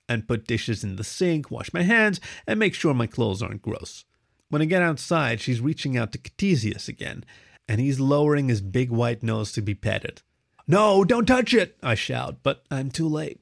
and 0.08 0.28
put 0.28 0.46
dishes 0.46 0.84
in 0.84 0.98
the 0.98 1.04
sink, 1.04 1.50
wash 1.50 1.74
my 1.74 1.82
hands, 1.82 2.22
and 2.46 2.60
make 2.60 2.76
sure 2.76 2.94
my 2.94 3.08
clothes 3.08 3.42
aren't 3.42 3.64
gross. 3.64 4.06
When 4.50 4.62
I 4.62 4.66
get 4.66 4.84
outside, 4.84 5.42
she's 5.42 5.62
reaching 5.62 5.98
out 5.98 6.12
to 6.12 6.20
Ctesias 6.20 6.88
again, 6.88 7.26
and 7.68 7.82
he's 7.82 8.00
lowering 8.00 8.50
his 8.50 8.62
big 8.62 8.92
white 8.92 9.24
nose 9.24 9.52
to 9.54 9.62
be 9.64 9.74
petted. 9.74 10.22
No, 10.68 11.04
don't 11.04 11.26
touch 11.26 11.56
it, 11.56 11.76
I 11.82 11.96
shout, 11.96 12.44
but 12.44 12.66
I'm 12.70 12.92
too 12.92 13.08
late. 13.08 13.42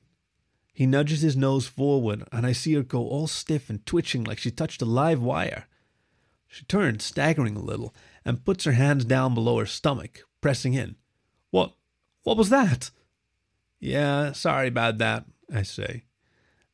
He 0.73 0.85
nudges 0.85 1.19
his 1.19 1.35
nose 1.35 1.67
forward, 1.67 2.23
and 2.31 2.45
I 2.45 2.53
see 2.53 2.75
her 2.75 2.83
go 2.83 3.09
all 3.09 3.27
stiff 3.27 3.69
and 3.69 3.85
twitching 3.85 4.23
like 4.23 4.39
she 4.39 4.51
touched 4.51 4.81
a 4.81 4.85
live 4.85 5.21
wire. 5.21 5.65
She 6.47 6.65
turns, 6.65 7.03
staggering 7.03 7.55
a 7.55 7.61
little, 7.61 7.93
and 8.23 8.45
puts 8.45 8.63
her 8.63 8.71
hands 8.71 9.05
down 9.05 9.33
below 9.33 9.59
her 9.59 9.65
stomach, 9.65 10.21
pressing 10.41 10.73
in. 10.73 10.95
What? 11.51 11.73
What 12.23 12.37
was 12.37 12.49
that? 12.49 12.91
Yeah, 13.79 14.31
sorry 14.31 14.67
about 14.67 14.97
that, 14.97 15.25
I 15.53 15.63
say. 15.63 16.03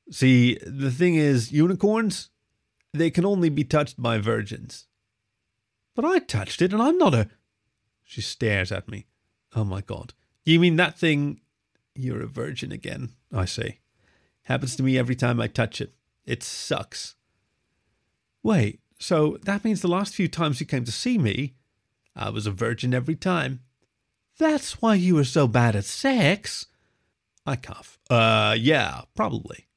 See, 0.10 0.58
the 0.66 0.92
thing 0.92 1.16
is, 1.16 1.52
unicorns, 1.52 2.30
they 2.94 3.10
can 3.10 3.26
only 3.26 3.50
be 3.50 3.64
touched 3.64 4.02
by 4.02 4.20
virgins. 4.20 4.88
But 5.96 6.06
I 6.06 6.20
touched 6.20 6.62
it, 6.62 6.74
and 6.74 6.82
I'm 6.82 6.98
not 6.98 7.14
a. 7.14 7.30
She 8.04 8.22
stares 8.22 8.72
at 8.72 8.90
me. 8.90 9.08
Oh 9.56 9.64
my 9.64 9.82
god. 9.82 10.14
You 10.44 10.60
mean 10.60 10.76
that 10.78 10.98
thing? 10.98 11.42
You're 11.96 12.24
a 12.24 12.28
virgin 12.28 12.72
again, 12.72 13.10
I 13.32 13.46
say. 13.46 13.80
Happens 14.44 14.76
to 14.76 14.84
me 14.84 14.98
every 14.98 15.16
time 15.16 15.40
I 15.40 15.48
touch 15.48 15.80
it. 15.80 15.94
It 16.26 16.44
sucks. 16.44 17.16
Wait, 18.42 18.82
so 19.04 19.38
that 19.44 19.66
means 19.66 19.82
the 19.82 19.90
last 19.90 20.16
few 20.16 20.30
times 20.30 20.62
you 20.62 20.66
came 20.66 20.86
to 20.86 20.92
see 20.92 21.18
me, 21.18 21.56
I 22.16 22.30
was 22.30 22.48
a 22.48 22.52
virgin 22.52 22.94
every 22.94 23.18
time. 23.18 23.60
That's 24.40 24.82
why 24.82 24.96
you 24.96 25.16
were 25.16 25.26
so 25.26 25.46
bad 25.46 25.76
at 25.76 25.84
sex. 25.84 26.68
I 27.46 27.58
cough. 27.58 28.00
Uh, 28.10 28.56
yeah, 28.58 29.02
probably. 29.14 29.68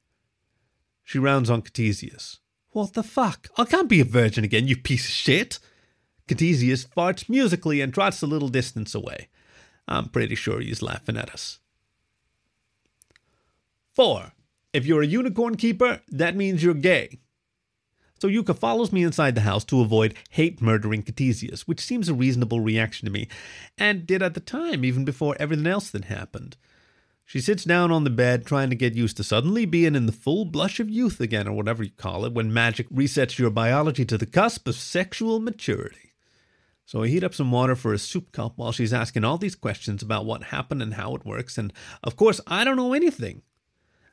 She 1.03 1.19
rounds 1.19 1.49
on 1.49 1.61
Ctesias. 1.61 2.37
What 2.69 2.93
the 2.93 3.03
fuck? 3.03 3.49
I 3.57 3.65
can't 3.65 3.89
be 3.89 3.99
a 3.99 4.05
virgin 4.05 4.45
again, 4.45 4.69
you 4.69 4.77
piece 4.77 5.03
of 5.03 5.11
shit. 5.11 5.59
Ctesias 6.29 6.87
farts 6.87 7.27
musically 7.27 7.81
and 7.81 7.93
trots 7.93 8.21
a 8.21 8.27
little 8.27 8.47
distance 8.47 8.95
away. 8.95 9.27
I'm 9.89 10.07
pretty 10.07 10.35
sure 10.35 10.61
he's 10.61 10.81
laughing 10.81 11.17
at 11.17 11.33
us. 11.33 11.59
4. 13.93 14.31
If 14.71 14.85
you're 14.85 15.01
a 15.01 15.05
unicorn 15.07 15.57
keeper, 15.57 15.99
that 16.07 16.37
means 16.37 16.63
you're 16.63 16.73
gay. 16.73 17.19
So 18.19 18.27
Yuka 18.27 18.57
follows 18.57 18.91
me 18.91 19.03
inside 19.03 19.35
the 19.35 19.41
house 19.41 19.63
to 19.65 19.81
avoid 19.81 20.15
hate 20.31 20.61
murdering 20.61 21.03
Ctesias, 21.03 21.61
which 21.61 21.79
seems 21.79 22.09
a 22.09 22.13
reasonable 22.13 22.59
reaction 22.59 23.05
to 23.05 23.11
me, 23.11 23.27
and 23.77 24.07
did 24.07 24.23
at 24.23 24.33
the 24.33 24.39
time, 24.39 24.83
even 24.83 25.05
before 25.05 25.35
everything 25.39 25.67
else 25.67 25.91
that 25.91 26.05
happened. 26.05 26.57
She 27.25 27.41
sits 27.41 27.65
down 27.65 27.91
on 27.91 28.05
the 28.05 28.09
bed, 28.09 28.45
trying 28.45 28.69
to 28.69 28.75
get 28.75 28.95
used 28.95 29.17
to 29.17 29.23
suddenly 29.23 29.65
being 29.65 29.95
in 29.95 30.05
the 30.05 30.13
full 30.13 30.45
blush 30.45 30.79
of 30.79 30.89
youth 30.89 31.19
again, 31.19 31.47
or 31.47 31.51
whatever 31.51 31.83
you 31.83 31.91
call 31.91 32.25
it, 32.25 32.33
when 32.33 32.53
magic 32.53 32.89
resets 32.89 33.37
your 33.37 33.49
biology 33.49 34.05
to 34.05 34.17
the 34.17 34.25
cusp 34.25 34.67
of 34.67 34.75
sexual 34.75 35.39
maturity. 35.39 36.13
So 36.85 37.03
I 37.03 37.09
heat 37.09 37.25
up 37.25 37.35
some 37.35 37.51
water 37.51 37.75
for 37.75 37.93
a 37.93 37.99
soup 37.99 38.31
cup 38.31 38.53
while 38.55 38.71
she's 38.71 38.93
asking 38.93 39.25
all 39.25 39.37
these 39.37 39.55
questions 39.55 40.01
about 40.01 40.25
what 40.25 40.43
happened 40.43 40.81
and 40.81 40.93
how 40.93 41.15
it 41.15 41.25
works, 41.25 41.57
and 41.57 41.73
of 42.01 42.15
course, 42.15 42.39
I 42.47 42.63
don't 42.63 42.77
know 42.77 42.93
anything. 42.93 43.41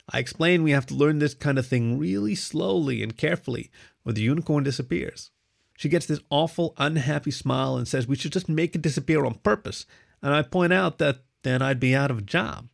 I 0.09 0.19
explain 0.19 0.61
we 0.61 0.71
have 0.71 0.85
to 0.87 0.93
learn 0.93 1.19
this 1.19 1.33
kind 1.33 1.57
of 1.57 1.65
thing 1.65 1.97
really 1.97 2.35
slowly 2.35 3.01
and 3.01 3.15
carefully, 3.15 3.71
or 4.05 4.13
the 4.13 4.21
unicorn 4.21 4.63
disappears. 4.63 5.31
She 5.77 5.89
gets 5.89 6.05
this 6.05 6.21
awful, 6.29 6.73
unhappy 6.77 7.31
smile 7.31 7.75
and 7.75 7.87
says 7.87 8.07
we 8.07 8.15
should 8.15 8.31
just 8.31 8.47
make 8.47 8.75
it 8.75 8.81
disappear 8.81 9.25
on 9.25 9.35
purpose, 9.35 9.85
and 10.21 10.33
I 10.33 10.41
point 10.41 10.71
out 10.71 10.99
that 10.99 11.23
then 11.43 11.61
I'd 11.61 11.79
be 11.79 11.95
out 11.95 12.11
of 12.11 12.19
a 12.19 12.23
job. 12.23 12.69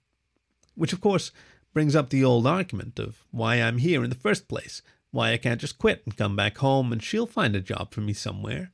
Which, 0.75 0.93
of 0.93 1.01
course, 1.01 1.31
brings 1.73 1.95
up 1.95 2.09
the 2.09 2.23
old 2.23 2.45
argument 2.45 2.99
of 2.99 3.25
why 3.31 3.55
I'm 3.55 3.79
here 3.79 4.03
in 4.03 4.09
the 4.09 4.15
first 4.15 4.47
place, 4.47 4.81
why 5.11 5.31
I 5.31 5.37
can't 5.37 5.61
just 5.61 5.77
quit 5.77 6.03
and 6.05 6.15
come 6.15 6.35
back 6.35 6.57
home 6.57 6.91
and 6.91 7.03
she'll 7.03 7.27
find 7.27 7.55
a 7.55 7.61
job 7.61 7.93
for 7.93 8.01
me 8.01 8.13
somewhere. 8.13 8.71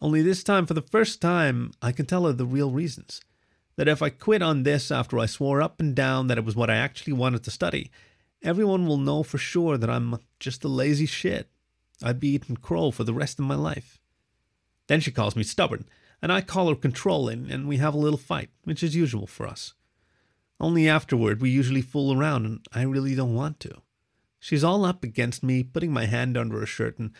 Only 0.00 0.22
this 0.22 0.42
time, 0.42 0.64
for 0.64 0.74
the 0.74 0.80
first 0.80 1.20
time, 1.20 1.72
I 1.82 1.92
can 1.92 2.06
tell 2.06 2.24
her 2.24 2.32
the 2.32 2.46
real 2.46 2.70
reasons 2.70 3.20
that 3.76 3.88
if 3.88 4.02
I 4.02 4.10
quit 4.10 4.42
on 4.42 4.62
this 4.62 4.90
after 4.90 5.18
I 5.18 5.26
swore 5.26 5.62
up 5.62 5.80
and 5.80 5.94
down 5.94 6.26
that 6.26 6.38
it 6.38 6.44
was 6.44 6.56
what 6.56 6.70
I 6.70 6.76
actually 6.76 7.12
wanted 7.12 7.44
to 7.44 7.50
study, 7.50 7.90
everyone 8.42 8.86
will 8.86 8.96
know 8.96 9.22
for 9.22 9.38
sure 9.38 9.76
that 9.76 9.90
I'm 9.90 10.18
just 10.38 10.64
a 10.64 10.68
lazy 10.68 11.06
shit. 11.06 11.50
I'd 12.02 12.20
be 12.20 12.28
eating 12.28 12.56
crow 12.56 12.90
for 12.90 13.04
the 13.04 13.14
rest 13.14 13.38
of 13.38 13.44
my 13.44 13.54
life. 13.54 14.00
Then 14.86 15.00
she 15.00 15.10
calls 15.10 15.36
me 15.36 15.42
stubborn, 15.42 15.86
and 16.22 16.32
I 16.32 16.40
call 16.40 16.68
her 16.68 16.74
controlling, 16.74 17.50
and 17.50 17.68
we 17.68 17.76
have 17.78 17.94
a 17.94 17.98
little 17.98 18.18
fight, 18.18 18.50
which 18.64 18.82
is 18.82 18.96
usual 18.96 19.26
for 19.26 19.46
us. 19.46 19.74
Only 20.58 20.88
afterward, 20.88 21.40
we 21.40 21.50
usually 21.50 21.82
fool 21.82 22.18
around, 22.18 22.44
and 22.44 22.66
I 22.72 22.82
really 22.82 23.14
don't 23.14 23.34
want 23.34 23.60
to. 23.60 23.82
She's 24.38 24.64
all 24.64 24.84
up 24.84 25.04
against 25.04 25.42
me, 25.42 25.62
putting 25.62 25.92
my 25.92 26.06
hand 26.06 26.36
under 26.36 26.60
her 26.60 26.66
shirt, 26.66 26.98
and 26.98 27.12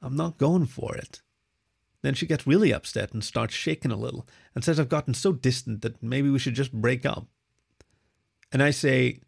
I'm 0.00 0.16
not 0.16 0.38
going 0.38 0.66
for 0.66 0.96
it. 0.96 1.22
Then 2.02 2.14
she 2.14 2.26
gets 2.26 2.46
really 2.46 2.72
upset 2.72 3.12
and 3.12 3.24
starts 3.24 3.54
shaking 3.54 3.90
a 3.90 3.96
little 3.96 4.28
and 4.54 4.62
says 4.62 4.78
I've 4.78 4.88
gotten 4.88 5.14
so 5.14 5.32
distant 5.32 5.82
that 5.82 6.02
maybe 6.02 6.30
we 6.30 6.38
should 6.38 6.54
just 6.54 6.72
break 6.72 7.04
up. 7.04 7.26
And 8.52 8.62
I 8.62 8.70
say, 8.70 9.20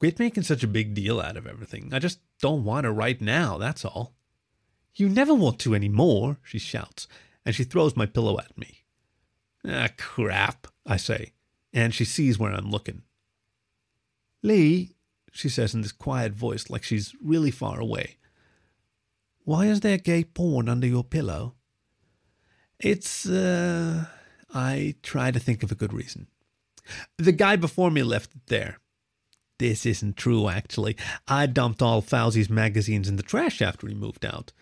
Quit 0.00 0.18
making 0.18 0.44
such 0.44 0.62
a 0.62 0.68
big 0.68 0.94
deal 0.94 1.20
out 1.20 1.36
of 1.36 1.46
everything. 1.46 1.90
I 1.92 1.98
just 1.98 2.20
don't 2.40 2.64
want 2.64 2.84
to 2.84 2.92
right 2.92 3.20
now, 3.20 3.58
that's 3.58 3.84
all. 3.84 4.14
You 4.94 5.08
never 5.08 5.34
want 5.34 5.58
to 5.60 5.74
any 5.74 5.88
more, 5.88 6.38
she 6.42 6.58
shouts, 6.58 7.06
and 7.44 7.54
she 7.54 7.64
throws 7.64 7.96
my 7.96 8.06
pillow 8.06 8.38
at 8.38 8.56
me. 8.58 8.84
Ah, 9.66 9.88
crap, 9.96 10.66
I 10.86 10.96
say, 10.96 11.32
and 11.72 11.94
she 11.94 12.04
sees 12.04 12.38
where 12.38 12.52
I'm 12.52 12.70
looking. 12.70 13.02
Lee, 14.42 14.94
she 15.32 15.48
says 15.48 15.74
in 15.74 15.82
this 15.82 15.92
quiet 15.92 16.32
voice 16.32 16.70
like 16.70 16.82
she's 16.82 17.14
really 17.22 17.50
far 17.50 17.78
away, 17.78 18.16
why 19.44 19.66
is 19.66 19.80
there 19.80 19.98
gay 19.98 20.24
porn 20.24 20.68
under 20.68 20.86
your 20.86 21.04
pillow? 21.04 21.54
It's, 22.78 23.26
uh, 23.26 24.06
I 24.54 24.94
try 25.02 25.30
to 25.30 25.38
think 25.38 25.62
of 25.62 25.70
a 25.70 25.76
good 25.76 25.92
reason. 25.92 26.28
The 27.18 27.32
guy 27.32 27.56
before 27.56 27.90
me 27.90 28.02
left 28.02 28.34
it 28.34 28.46
there. 28.46 28.78
This 29.58 29.84
isn't 29.84 30.16
true, 30.16 30.48
actually. 30.48 30.96
I 31.28 31.46
dumped 31.46 31.82
all 31.82 32.00
Fauzi's 32.00 32.48
magazines 32.48 33.08
in 33.08 33.16
the 33.16 33.22
trash 33.22 33.60
after 33.60 33.86
he 33.86 33.94
moved 33.94 34.24
out. 34.24 34.52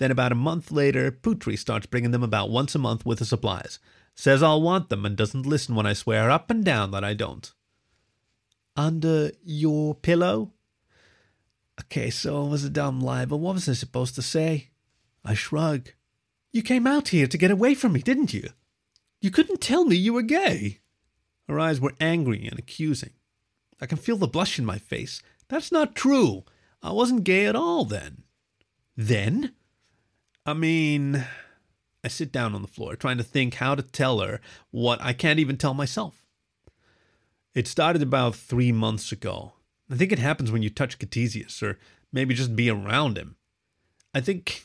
Then, 0.00 0.10
about 0.10 0.32
a 0.32 0.34
month 0.34 0.72
later, 0.72 1.12
Putri 1.12 1.58
starts 1.58 1.84
bringing 1.84 2.10
them 2.10 2.22
about 2.22 2.48
once 2.48 2.74
a 2.74 2.78
month 2.78 3.04
with 3.04 3.18
the 3.18 3.26
supplies. 3.26 3.78
Says 4.14 4.42
I'll 4.42 4.62
want 4.62 4.88
them 4.88 5.04
and 5.04 5.14
doesn't 5.14 5.44
listen 5.44 5.74
when 5.74 5.84
I 5.84 5.92
swear 5.92 6.30
up 6.30 6.50
and 6.50 6.64
down 6.64 6.90
that 6.92 7.04
I 7.04 7.12
don't. 7.12 7.52
Under 8.74 9.30
your 9.44 9.94
pillow? 9.94 10.54
Okay, 11.82 12.08
so 12.08 12.46
it 12.46 12.48
was 12.48 12.64
a 12.64 12.70
dumb 12.70 13.02
lie, 13.02 13.26
but 13.26 13.36
what 13.36 13.52
was 13.52 13.68
I 13.68 13.74
supposed 13.74 14.14
to 14.14 14.22
say? 14.22 14.70
I 15.22 15.34
shrug. 15.34 15.90
You 16.50 16.62
came 16.62 16.86
out 16.86 17.08
here 17.08 17.26
to 17.26 17.36
get 17.36 17.50
away 17.50 17.74
from 17.74 17.92
me, 17.92 18.00
didn't 18.00 18.32
you? 18.32 18.48
You 19.20 19.30
couldn't 19.30 19.60
tell 19.60 19.84
me 19.84 19.96
you 19.96 20.14
were 20.14 20.22
gay. 20.22 20.78
Her 21.46 21.60
eyes 21.60 21.78
were 21.78 21.92
angry 22.00 22.46
and 22.46 22.58
accusing. 22.58 23.12
I 23.82 23.84
can 23.84 23.98
feel 23.98 24.16
the 24.16 24.26
blush 24.26 24.58
in 24.58 24.64
my 24.64 24.78
face. 24.78 25.20
That's 25.48 25.70
not 25.70 25.94
true. 25.94 26.44
I 26.82 26.92
wasn't 26.92 27.24
gay 27.24 27.44
at 27.44 27.54
all 27.54 27.84
then. 27.84 28.22
Then? 28.96 29.52
I 30.46 30.54
mean, 30.54 31.24
I 32.02 32.08
sit 32.08 32.32
down 32.32 32.54
on 32.54 32.62
the 32.62 32.68
floor 32.68 32.96
trying 32.96 33.18
to 33.18 33.24
think 33.24 33.54
how 33.54 33.74
to 33.74 33.82
tell 33.82 34.20
her 34.20 34.40
what 34.70 35.00
I 35.02 35.12
can't 35.12 35.38
even 35.38 35.56
tell 35.56 35.74
myself. 35.74 36.26
It 37.54 37.66
started 37.66 38.02
about 38.02 38.36
three 38.36 38.72
months 38.72 39.12
ago. 39.12 39.52
I 39.90 39.96
think 39.96 40.12
it 40.12 40.18
happens 40.18 40.52
when 40.52 40.62
you 40.62 40.70
touch 40.70 40.98
Ctesias, 40.98 41.62
or 41.62 41.78
maybe 42.12 42.34
just 42.34 42.54
be 42.54 42.70
around 42.70 43.18
him. 43.18 43.36
I 44.14 44.20
think 44.20 44.64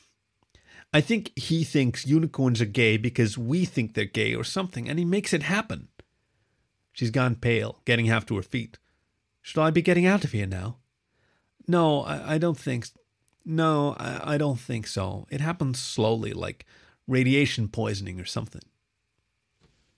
I 0.93 1.01
think 1.01 1.37
he 1.37 1.63
thinks 1.63 2.05
unicorns 2.05 2.61
are 2.61 2.65
gay 2.65 2.95
because 2.97 3.37
we 3.37 3.65
think 3.65 3.93
they're 3.93 4.05
gay 4.05 4.33
or 4.33 4.43
something, 4.43 4.87
and 4.87 4.97
he 4.97 5.05
makes 5.05 5.33
it 5.33 5.43
happen. 5.43 5.89
She's 6.93 7.11
gone 7.11 7.35
pale, 7.35 7.81
getting 7.85 8.05
half 8.05 8.25
to 8.27 8.37
her 8.37 8.41
feet. 8.41 8.77
Should 9.41 9.59
I 9.59 9.71
be 9.71 9.81
getting 9.81 10.05
out 10.05 10.23
of 10.23 10.31
here 10.31 10.45
now? 10.45 10.77
No, 11.67 12.03
I, 12.03 12.35
I 12.35 12.37
don't 12.37 12.57
think. 12.57 12.87
No, 13.45 13.95
I, 13.99 14.33
I 14.33 14.37
don't 14.37 14.59
think 14.59 14.87
so. 14.87 15.27
It 15.29 15.41
happens 15.41 15.79
slowly, 15.79 16.33
like 16.33 16.65
radiation 17.07 17.67
poisoning 17.67 18.19
or 18.19 18.25
something. 18.25 18.63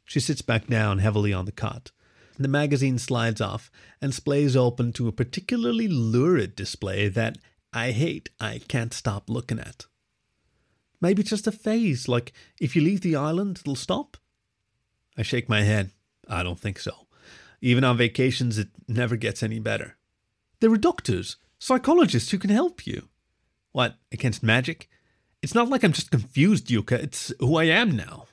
She 0.04 0.20
sits 0.20 0.42
back 0.42 0.68
down 0.68 1.00
heavily 1.00 1.34
on 1.34 1.46
the 1.46 1.52
cot. 1.52 1.92
The 2.38 2.48
magazine 2.48 3.00
slides 3.00 3.42
off 3.42 3.72
and 4.02 4.14
splays 4.14 4.56
open 4.56 4.94
to 4.94 5.08
a 5.08 5.12
particularly 5.12 5.88
lurid 5.88 6.56
display 6.56 7.08
that 7.10 7.38
I 7.74 7.92
hate, 7.92 8.30
I 8.40 8.62
can't 8.68 8.94
stop 8.94 9.30
looking 9.30 9.60
at. 9.60 9.86
Maybe 11.02 11.22
it's 11.22 11.30
just 11.30 11.48
a 11.48 11.52
phase, 11.52 12.08
like 12.08 12.34
if 12.60 12.76
you 12.76 12.82
leave 12.82 13.02
the 13.02 13.16
island, 13.16 13.60
it'll 13.62 13.76
stop? 13.76 14.18
I 15.18 15.24
shake 15.24 15.50
my 15.50 15.62
head. 15.62 15.92
I 16.28 16.44
don't 16.44 16.60
think 16.60 16.80
so. 16.80 17.08
Even 17.62 17.84
on 17.84 17.98
vacations, 17.98 18.58
it 18.58 18.70
never 18.88 19.16
gets 19.16 19.42
any 19.42 19.60
better. 19.60 19.98
There 20.60 20.72
are 20.72 20.78
doctors, 20.78 21.38
psychologists 21.60 22.32
who 22.32 22.38
can 22.38 22.50
help 22.50 22.86
you. 22.86 23.10
What, 23.78 24.00
against 24.12 24.42
magic? 24.42 24.90
It's 25.44 25.54
not 25.54 25.70
like 25.70 25.84
I'm 25.84 25.94
just 25.94 26.10
confused, 26.10 26.66
Yuka. 26.70 26.94
It's 26.94 27.32
who 27.40 27.58
I 27.58 27.66
am 27.66 27.96
now. 27.96 28.26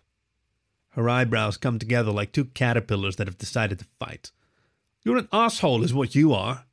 Her 0.92 1.06
eyebrows 1.06 1.58
come 1.58 1.78
together 1.78 2.10
like 2.10 2.32
two 2.32 2.46
caterpillars 2.46 3.16
that 3.16 3.26
have 3.26 3.36
decided 3.36 3.80
to 3.80 3.84
fight. 3.98 4.30
You're 5.04 5.18
an 5.18 5.28
asshole, 5.34 5.84
is 5.84 5.92
what 5.92 6.14
you 6.14 6.32
are. 6.32 6.64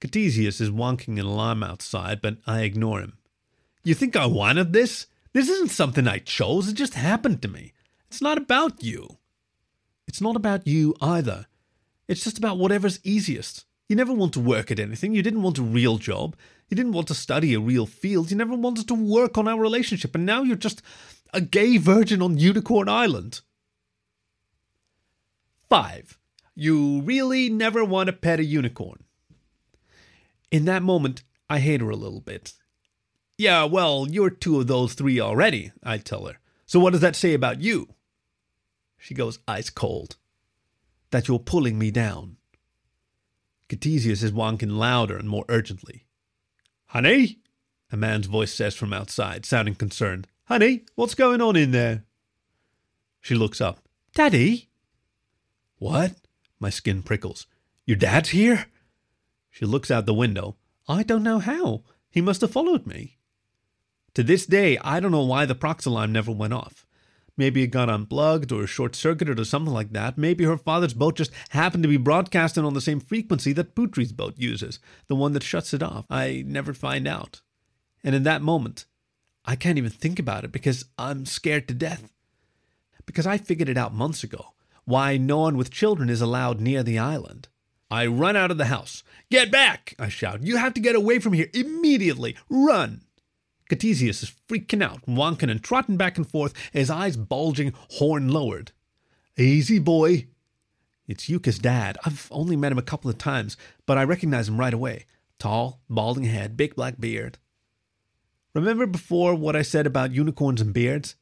Ctesias 0.00 0.62
is 0.62 0.70
wonking 0.70 1.20
an 1.20 1.26
alarm 1.26 1.62
outside, 1.62 2.22
but 2.22 2.38
I 2.46 2.62
ignore 2.62 3.00
him. 3.00 3.18
You 3.84 3.92
think 3.92 4.16
I 4.16 4.24
wanted 4.24 4.72
this? 4.72 5.08
This 5.34 5.50
isn't 5.50 5.70
something 5.70 6.08
I 6.08 6.16
chose, 6.16 6.66
it 6.66 6.76
just 6.76 6.94
happened 6.94 7.42
to 7.42 7.48
me. 7.48 7.74
It's 8.08 8.22
not 8.22 8.38
about 8.38 8.82
you. 8.82 9.18
It's 10.08 10.22
not 10.22 10.34
about 10.34 10.66
you 10.66 10.94
either. 11.02 11.44
It's 12.08 12.24
just 12.24 12.38
about 12.38 12.56
whatever's 12.56 13.00
easiest. 13.04 13.66
You 13.90 13.96
never 13.96 14.12
want 14.12 14.32
to 14.34 14.40
work 14.40 14.70
at 14.70 14.78
anything. 14.78 15.14
You 15.14 15.22
didn't 15.22 15.42
want 15.42 15.58
a 15.58 15.62
real 15.62 15.98
job. 15.98 16.36
You 16.68 16.76
didn't 16.76 16.92
want 16.92 17.08
to 17.08 17.14
study 17.14 17.54
a 17.54 17.58
real 17.58 17.86
field. 17.86 18.30
You 18.30 18.36
never 18.36 18.54
wanted 18.54 18.86
to 18.86 18.94
work 18.94 19.36
on 19.36 19.48
our 19.48 19.58
relationship. 19.58 20.14
And 20.14 20.24
now 20.24 20.44
you're 20.44 20.54
just 20.54 20.80
a 21.34 21.40
gay 21.40 21.76
virgin 21.76 22.22
on 22.22 22.38
Unicorn 22.38 22.88
Island. 22.88 23.40
5. 25.68 26.20
You 26.54 27.00
really 27.00 27.48
never 27.48 27.84
want 27.84 28.06
to 28.06 28.12
pet 28.12 28.38
a 28.38 28.44
unicorn. 28.44 29.02
In 30.52 30.66
that 30.66 30.84
moment, 30.84 31.24
I 31.48 31.58
hate 31.58 31.80
her 31.80 31.90
a 31.90 31.96
little 31.96 32.20
bit. 32.20 32.52
Yeah, 33.38 33.64
well, 33.64 34.06
you're 34.08 34.30
two 34.30 34.60
of 34.60 34.68
those 34.68 34.94
three 34.94 35.18
already, 35.18 35.72
I 35.82 35.98
tell 35.98 36.26
her. 36.26 36.38
So 36.64 36.78
what 36.78 36.92
does 36.92 37.00
that 37.00 37.16
say 37.16 37.34
about 37.34 37.60
you? 37.60 37.88
She 38.98 39.14
goes 39.14 39.40
ice 39.48 39.68
cold. 39.68 40.16
That 41.10 41.26
you're 41.26 41.40
pulling 41.40 41.76
me 41.76 41.90
down. 41.90 42.36
Ctesias 43.70 44.22
is 44.22 44.32
wonking 44.32 44.76
louder 44.76 45.16
and 45.16 45.28
more 45.28 45.44
urgently. 45.48 46.04
Honey? 46.86 47.38
A 47.92 47.96
man's 47.96 48.26
voice 48.26 48.52
says 48.52 48.74
from 48.74 48.92
outside, 48.92 49.46
sounding 49.46 49.74
concerned. 49.74 50.26
Honey, 50.44 50.82
what's 50.96 51.14
going 51.14 51.40
on 51.40 51.56
in 51.56 51.70
there? 51.70 52.04
She 53.20 53.34
looks 53.34 53.60
up. 53.60 53.78
Daddy? 54.14 54.68
What? 55.78 56.12
My 56.58 56.70
skin 56.70 57.02
prickles. 57.02 57.46
Your 57.86 57.96
dad's 57.96 58.30
here? 58.30 58.66
She 59.50 59.64
looks 59.64 59.90
out 59.90 60.06
the 60.06 60.14
window. 60.14 60.56
I 60.88 61.02
don't 61.02 61.22
know 61.22 61.38
how. 61.38 61.82
He 62.10 62.20
must 62.20 62.40
have 62.40 62.50
followed 62.50 62.86
me. 62.86 63.18
To 64.14 64.22
this 64.22 64.46
day, 64.46 64.78
I 64.78 65.00
don't 65.00 65.12
know 65.12 65.24
why 65.24 65.46
the 65.46 65.54
prox 65.54 65.86
alarm 65.86 66.12
never 66.12 66.32
went 66.32 66.52
off. 66.52 66.84
Maybe 67.40 67.62
it 67.62 67.68
got 67.68 67.88
unplugged 67.88 68.52
or 68.52 68.66
short 68.66 68.94
circuited 68.94 69.40
or 69.40 69.46
something 69.46 69.72
like 69.72 69.94
that. 69.94 70.18
Maybe 70.18 70.44
her 70.44 70.58
father's 70.58 70.92
boat 70.92 71.16
just 71.16 71.32
happened 71.48 71.82
to 71.84 71.88
be 71.88 71.96
broadcasting 71.96 72.66
on 72.66 72.74
the 72.74 72.82
same 72.82 73.00
frequency 73.00 73.54
that 73.54 73.74
Putri's 73.74 74.12
boat 74.12 74.34
uses, 74.36 74.78
the 75.08 75.16
one 75.16 75.32
that 75.32 75.42
shuts 75.42 75.72
it 75.72 75.82
off. 75.82 76.04
I 76.10 76.44
never 76.46 76.74
find 76.74 77.08
out. 77.08 77.40
And 78.04 78.14
in 78.14 78.24
that 78.24 78.42
moment, 78.42 78.84
I 79.46 79.56
can't 79.56 79.78
even 79.78 79.90
think 79.90 80.18
about 80.18 80.44
it 80.44 80.52
because 80.52 80.84
I'm 80.98 81.24
scared 81.24 81.66
to 81.68 81.74
death. 81.74 82.12
Because 83.06 83.26
I 83.26 83.38
figured 83.38 83.70
it 83.70 83.78
out 83.78 83.94
months 83.94 84.22
ago 84.22 84.52
why 84.84 85.16
no 85.16 85.38
one 85.38 85.56
with 85.56 85.70
children 85.70 86.10
is 86.10 86.20
allowed 86.20 86.60
near 86.60 86.82
the 86.82 86.98
island. 86.98 87.48
I 87.90 88.04
run 88.04 88.36
out 88.36 88.50
of 88.50 88.58
the 88.58 88.66
house. 88.66 89.02
Get 89.30 89.50
back! 89.50 89.94
I 89.98 90.10
shout. 90.10 90.42
You 90.42 90.58
have 90.58 90.74
to 90.74 90.80
get 90.82 90.94
away 90.94 91.18
from 91.20 91.32
here 91.32 91.48
immediately. 91.54 92.36
Run! 92.50 93.00
Ctesias 93.70 94.22
is 94.22 94.32
freaking 94.48 94.82
out, 94.82 95.06
wonking 95.06 95.50
and 95.50 95.62
trotting 95.62 95.96
back 95.96 96.16
and 96.16 96.28
forth, 96.28 96.52
his 96.72 96.90
eyes 96.90 97.16
bulging, 97.16 97.72
horn 97.92 98.28
lowered. 98.28 98.72
Easy, 99.38 99.78
boy. 99.78 100.26
It's 101.06 101.28
Yuka's 101.28 101.58
dad. 101.58 101.96
I've 102.04 102.28
only 102.30 102.56
met 102.56 102.72
him 102.72 102.78
a 102.78 102.82
couple 102.82 103.10
of 103.10 103.18
times, 103.18 103.56
but 103.86 103.96
I 103.96 104.04
recognize 104.04 104.48
him 104.48 104.58
right 104.58 104.74
away. 104.74 105.06
Tall, 105.38 105.80
balding 105.88 106.24
head, 106.24 106.56
big 106.56 106.74
black 106.74 107.00
beard. 107.00 107.38
Remember 108.54 108.86
before 108.86 109.34
what 109.34 109.56
I 109.56 109.62
said 109.62 109.86
about 109.86 110.12
unicorns 110.12 110.60
and 110.60 110.74
beards? 110.74 111.14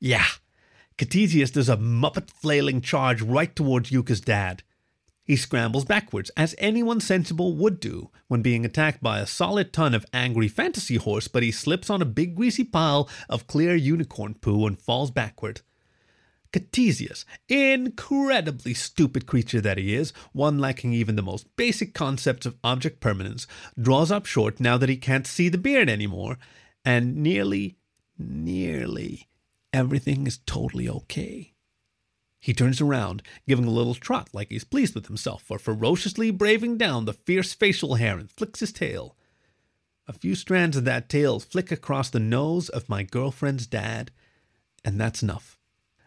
Yeah. 0.00 0.26
Ctesias 0.96 1.52
does 1.52 1.68
a 1.68 1.76
muppet 1.76 2.30
flailing 2.30 2.80
charge 2.80 3.20
right 3.20 3.54
towards 3.54 3.90
Yuka's 3.90 4.20
dad. 4.20 4.62
He 5.28 5.36
scrambles 5.36 5.84
backwards, 5.84 6.30
as 6.38 6.54
anyone 6.56 7.00
sensible 7.00 7.54
would 7.54 7.80
do 7.80 8.10
when 8.28 8.40
being 8.40 8.64
attacked 8.64 9.02
by 9.02 9.20
a 9.20 9.26
solid 9.26 9.74
ton 9.74 9.92
of 9.92 10.06
angry 10.10 10.48
fantasy 10.48 10.96
horse, 10.96 11.28
but 11.28 11.42
he 11.42 11.50
slips 11.52 11.90
on 11.90 12.00
a 12.00 12.06
big 12.06 12.34
greasy 12.34 12.64
pile 12.64 13.10
of 13.28 13.46
clear 13.46 13.76
unicorn 13.76 14.36
poo 14.36 14.66
and 14.66 14.80
falls 14.80 15.10
backward. 15.10 15.60
Ctesias, 16.50 17.26
incredibly 17.46 18.72
stupid 18.72 19.26
creature 19.26 19.60
that 19.60 19.76
he 19.76 19.94
is, 19.94 20.14
one 20.32 20.58
lacking 20.58 20.94
even 20.94 21.14
the 21.14 21.20
most 21.20 21.54
basic 21.56 21.92
concepts 21.92 22.46
of 22.46 22.56
object 22.64 22.98
permanence, 22.98 23.46
draws 23.78 24.10
up 24.10 24.24
short 24.24 24.58
now 24.60 24.78
that 24.78 24.88
he 24.88 24.96
can't 24.96 25.26
see 25.26 25.50
the 25.50 25.58
beard 25.58 25.90
anymore, 25.90 26.38
and 26.86 27.16
nearly, 27.16 27.76
nearly 28.16 29.28
everything 29.74 30.26
is 30.26 30.38
totally 30.46 30.88
okay. 30.88 31.52
He 32.40 32.54
turns 32.54 32.80
around, 32.80 33.22
giving 33.46 33.64
a 33.64 33.70
little 33.70 33.94
trot 33.94 34.30
like 34.32 34.50
he's 34.50 34.64
pleased 34.64 34.94
with 34.94 35.06
himself 35.06 35.42
for 35.42 35.58
ferociously 35.58 36.30
braving 36.30 36.78
down 36.78 37.04
the 37.04 37.12
fierce 37.12 37.52
facial 37.52 37.96
hair 37.96 38.16
and 38.16 38.30
flicks 38.30 38.60
his 38.60 38.72
tail. 38.72 39.16
A 40.06 40.12
few 40.12 40.34
strands 40.34 40.76
of 40.76 40.84
that 40.84 41.08
tail 41.08 41.40
flick 41.40 41.70
across 41.72 42.10
the 42.10 42.20
nose 42.20 42.68
of 42.68 42.88
my 42.88 43.02
girlfriend's 43.02 43.66
dad, 43.66 44.10
and 44.84 45.00
that's 45.00 45.22
enough. 45.22 45.58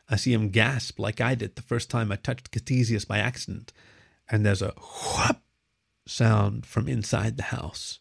I 0.09 0.15
see 0.15 0.33
him 0.33 0.49
gasp 0.49 0.99
like 0.99 1.21
I 1.21 1.35
did 1.35 1.55
the 1.55 1.61
first 1.61 1.89
time 1.89 2.11
I 2.11 2.15
touched 2.15 2.51
Ctesias 2.51 3.07
by 3.07 3.19
accident, 3.19 3.71
and 4.29 4.45
there's 4.45 4.61
a 4.61 4.73
whoop 4.77 5.37
sound 6.07 6.65
from 6.65 6.87
inside 6.87 7.37
the 7.37 7.43
house. 7.43 7.99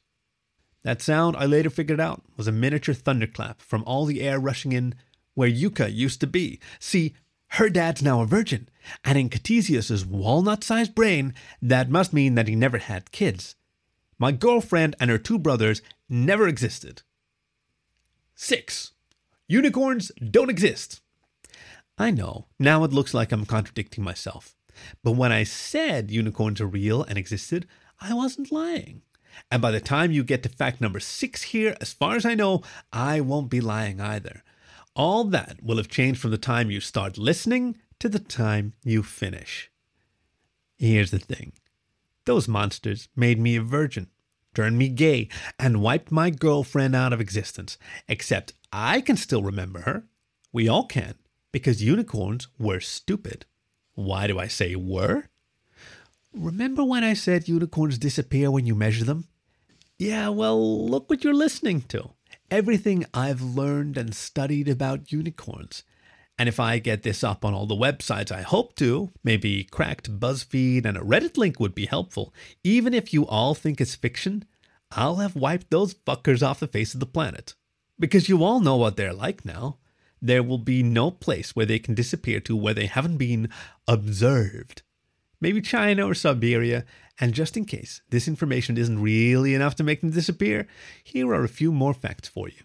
That 0.83 1.03
sound, 1.03 1.37
I 1.37 1.45
later 1.45 1.69
figured 1.69 2.01
out, 2.01 2.23
was 2.37 2.49
a 2.49 2.53
miniature 2.53 2.95
thunderclap 2.95 3.61
from 3.61 3.85
all 3.85 4.07
the 4.07 4.23
air 4.23 4.41
rushing 4.41 4.73
in 4.73 4.95
where 5.35 5.51
Yuka 5.51 5.93
used 5.93 6.21
to 6.21 6.27
be. 6.27 6.59
See, 6.79 7.15
her 7.55 7.69
dad's 7.69 8.03
now 8.03 8.21
a 8.21 8.27
virgin, 8.27 8.69
and 9.05 9.19
in 9.19 9.29
Ctesias's 9.29 10.07
walnut-sized 10.07 10.95
brain, 10.95 11.35
that 11.61 11.91
must 11.91 12.13
mean 12.13 12.35
that 12.37 12.49
he 12.49 12.55
never 12.55 12.79
had 12.79 13.11
kids. 13.11 13.57
My 14.19 14.33
girlfriend 14.33 14.95
and 15.01 15.11
her 15.11 15.19
two 15.19 15.39
brothers 15.39 15.83
never 16.09 16.47
existed. 16.47 17.03
6. 18.35 18.93
Unicorns 19.49 20.13
don't 20.31 20.51
exist. 20.51 21.01
I 21.99 22.11
know, 22.11 22.47
now 22.59 22.85
it 22.85 22.93
looks 22.93 23.13
like 23.13 23.33
I'm 23.33 23.45
contradicting 23.45 24.05
myself. 24.05 24.55
But 25.03 25.13
when 25.13 25.33
I 25.33 25.43
said 25.43 26.11
unicorns 26.11 26.61
are 26.61 26.67
real 26.67 27.03
and 27.03 27.19
existed, 27.19 27.67
I 28.01 28.15
wasn't 28.15 28.53
lying. 28.53 29.03
And 29.51 29.61
by 29.61 29.71
the 29.71 29.81
time 29.81 30.13
you 30.13 30.25
get 30.25 30.43
to 30.45 30.49
fact 30.49 30.81
number 30.81 31.01
six 31.01 31.43
here, 31.43 31.77
as 31.81 31.93
far 31.93 32.17
as 32.17 32.25
I 32.25 32.35
know, 32.35 32.63
I 32.93 33.21
won't 33.21 33.51
be 33.51 33.61
lying 33.61 34.01
either. 34.01 34.43
All 34.97 35.25
that 35.25 35.63
will 35.63 35.77
have 35.77 35.89
changed 35.89 36.21
from 36.21 36.33
the 36.33 36.39
time 36.39 36.71
you 36.71 36.81
start 36.81 37.17
listening 37.17 37.79
to 38.01 38.09
the 38.09 38.19
time 38.19 38.75
you 38.83 39.03
finish. 39.03 39.71
Here's 40.79 41.11
the 41.11 41.19
thing 41.19 41.53
those 42.25 42.49
monsters 42.49 43.09
made 43.15 43.39
me 43.39 43.57
a 43.57 43.63
virgin, 43.63 44.09
turned 44.55 44.79
me 44.79 44.89
gay, 44.89 45.29
and 45.59 45.83
wiped 45.83 46.11
my 46.11 46.31
girlfriend 46.31 46.95
out 46.97 47.13
of 47.13 47.21
existence. 47.21 47.79
Except 48.09 48.55
I 48.73 49.01
can 49.01 49.17
still 49.17 49.43
remember 49.43 49.81
her. 49.81 50.05
We 50.53 50.69
all 50.69 50.87
can, 50.87 51.15
because 51.53 51.83
unicorns 51.83 52.49
were 52.59 52.81
stupid. 52.81 53.47
Why 53.95 54.27
do 54.27 54.39
I 54.39 54.49
say 54.49 54.75
were? 54.75 55.29
Remember 56.33 56.85
when 56.85 57.05
I 57.05 57.15
said 57.15 57.49
unicorns 57.49 57.99
disappear 57.99 58.51
when 58.51 58.67
you 58.67 58.75
measure 58.75 59.05
them? 59.05 59.29
Yeah, 59.99 60.29
well, 60.29 60.89
look 60.89 61.11
what 61.11 61.25
you're 61.25 61.35
listening 61.35 61.83
to 61.83 62.11
everything 62.51 63.07
I've 63.15 63.41
learned 63.41 63.97
and 63.97 64.15
studied 64.15 64.69
about 64.69 65.13
unicorns. 65.13 65.85
And 66.39 66.49
if 66.49 66.59
I 66.59 66.79
get 66.79 67.03
this 67.03 67.23
up 67.23 67.45
on 67.45 67.53
all 67.53 67.67
the 67.67 67.75
websites 67.75 68.33
I 68.33 68.43
hope 68.43 68.75
to, 68.77 69.11
maybe 69.23 69.65
Cracked, 69.65 70.19
BuzzFeed, 70.19 70.85
and 70.87 70.97
a 70.97 71.03
Reddit 71.03 71.37
link 71.37 71.61
would 71.61 71.75
be 71.75 71.87
helpful. 71.87 72.33
Even 72.65 72.95
if 72.95 73.13
you 73.13 73.27
all 73.27 73.55
think 73.55 73.81
it's 73.81 73.95
fiction, 73.95 74.45
I'll 74.91 75.17
have 75.17 75.37
wiped 75.37 75.71
those 75.71 75.95
fuckers 75.95 76.43
off 76.43 76.61
the 76.61 76.67
face 76.67 76.95
of 76.95 77.01
the 77.01 77.07
planet. 77.07 77.55
Because 77.99 78.29
you 78.29 78.43
all 78.43 78.61
know 78.61 78.77
what 78.77 78.97
they're 78.97 79.13
like 79.13 79.45
now. 79.45 79.77
There 80.23 80.43
will 80.43 80.59
be 80.59 80.83
no 80.83 81.11
place 81.11 81.55
where 81.55 81.67
they 81.67 81.79
can 81.79 81.95
disappear 81.95 82.41
to 82.41 82.57
where 82.57 82.75
they 82.75 82.87
haven't 82.87 83.19
been 83.19 83.49
observed. 83.87 84.83
Maybe 85.41 85.61
China 85.61 86.07
or 86.07 86.15
Siberia, 86.15 86.85
and 87.19 87.33
just 87.33 87.57
in 87.57 87.65
case 87.65 88.03
this 88.11 88.29
information 88.29 88.77
isn't 88.77 89.01
really 89.01 89.55
enough 89.55 89.75
to 89.77 89.85
make 89.85 90.01
them 90.01 90.11
disappear, 90.11 90.67
here 91.03 91.33
are 91.33 91.45
a 91.45 91.49
few 91.49 91.73
more 91.73 91.95
facts 91.95 92.29
for 92.29 92.49
you. 92.49 92.63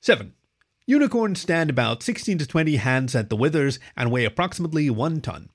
7. 0.00 0.32
Unicorns 0.86 1.40
stand 1.40 1.68
about 1.68 2.02
16 2.02 2.38
to 2.38 2.46
20 2.46 2.76
hands 2.76 3.14
at 3.14 3.28
the 3.28 3.36
withers 3.36 3.78
and 3.96 4.10
weigh 4.10 4.24
approximately 4.24 4.88
1 4.88 5.20
ton. 5.20 5.50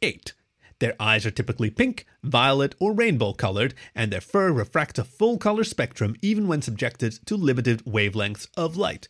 8. 0.00 0.32
Their 0.80 0.94
eyes 1.00 1.24
are 1.24 1.30
typically 1.30 1.70
pink, 1.70 2.06
violet, 2.22 2.74
or 2.78 2.92
rainbow 2.92 3.32
colored, 3.32 3.74
and 3.94 4.10
their 4.10 4.20
fur 4.20 4.52
refracts 4.52 4.98
a 4.98 5.04
full 5.04 5.38
color 5.38 5.64
spectrum 5.64 6.16
even 6.20 6.48
when 6.48 6.62
subjected 6.62 7.18
to 7.26 7.36
limited 7.36 7.84
wavelengths 7.84 8.48
of 8.56 8.76
light. 8.76 9.06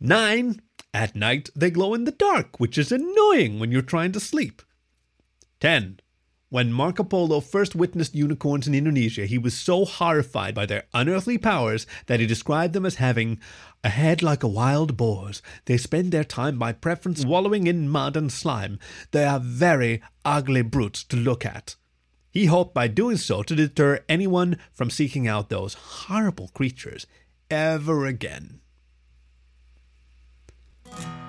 9. 0.00 0.60
At 0.92 1.16
night, 1.16 1.48
they 1.56 1.70
glow 1.70 1.94
in 1.94 2.04
the 2.04 2.10
dark, 2.10 2.60
which 2.60 2.76
is 2.76 2.92
annoying 2.92 3.58
when 3.58 3.72
you're 3.72 3.82
trying 3.82 4.12
to 4.12 4.20
sleep. 4.20 4.62
10. 5.62 6.00
When 6.48 6.72
Marco 6.72 7.04
Polo 7.04 7.38
first 7.38 7.76
witnessed 7.76 8.16
unicorns 8.16 8.66
in 8.66 8.74
Indonesia, 8.74 9.26
he 9.26 9.38
was 9.38 9.56
so 9.56 9.84
horrified 9.84 10.56
by 10.56 10.66
their 10.66 10.86
unearthly 10.92 11.38
powers 11.38 11.86
that 12.06 12.18
he 12.18 12.26
described 12.26 12.74
them 12.74 12.84
as 12.84 12.96
having 12.96 13.38
a 13.84 13.88
head 13.88 14.24
like 14.24 14.42
a 14.42 14.48
wild 14.48 14.96
boar's. 14.96 15.40
They 15.66 15.76
spend 15.76 16.10
their 16.10 16.24
time 16.24 16.58
by 16.58 16.72
preference 16.72 17.24
wallowing 17.24 17.68
in 17.68 17.88
mud 17.88 18.16
and 18.16 18.32
slime. 18.32 18.80
They 19.12 19.24
are 19.24 19.38
very 19.38 20.02
ugly 20.24 20.62
brutes 20.62 21.04
to 21.04 21.16
look 21.16 21.46
at. 21.46 21.76
He 22.32 22.46
hoped 22.46 22.74
by 22.74 22.88
doing 22.88 23.16
so 23.16 23.44
to 23.44 23.54
deter 23.54 24.00
anyone 24.08 24.56
from 24.72 24.90
seeking 24.90 25.28
out 25.28 25.48
those 25.48 25.74
horrible 25.74 26.48
creatures 26.48 27.06
ever 27.52 28.04
again. 28.04 28.61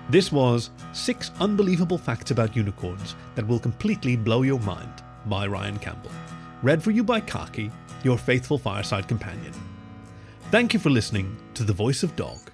This 0.09 0.31
was 0.31 0.69
Six 0.91 1.31
Unbelievable 1.39 1.97
Facts 1.97 2.31
About 2.31 2.55
Unicorns 2.55 3.15
That 3.35 3.47
Will 3.47 3.59
Completely 3.59 4.15
Blow 4.15 4.41
Your 4.43 4.59
Mind 4.59 5.03
by 5.25 5.47
Ryan 5.47 5.79
Campbell. 5.79 6.11
Read 6.61 6.83
for 6.83 6.91
you 6.91 7.03
by 7.03 7.19
Khaki, 7.19 7.71
your 8.03 8.17
faithful 8.17 8.57
fireside 8.57 9.07
companion. 9.07 9.53
Thank 10.51 10.73
you 10.73 10.79
for 10.79 10.89
listening 10.89 11.35
to 11.55 11.63
The 11.63 11.73
Voice 11.73 12.03
of 12.03 12.15
Dog. 12.15 12.52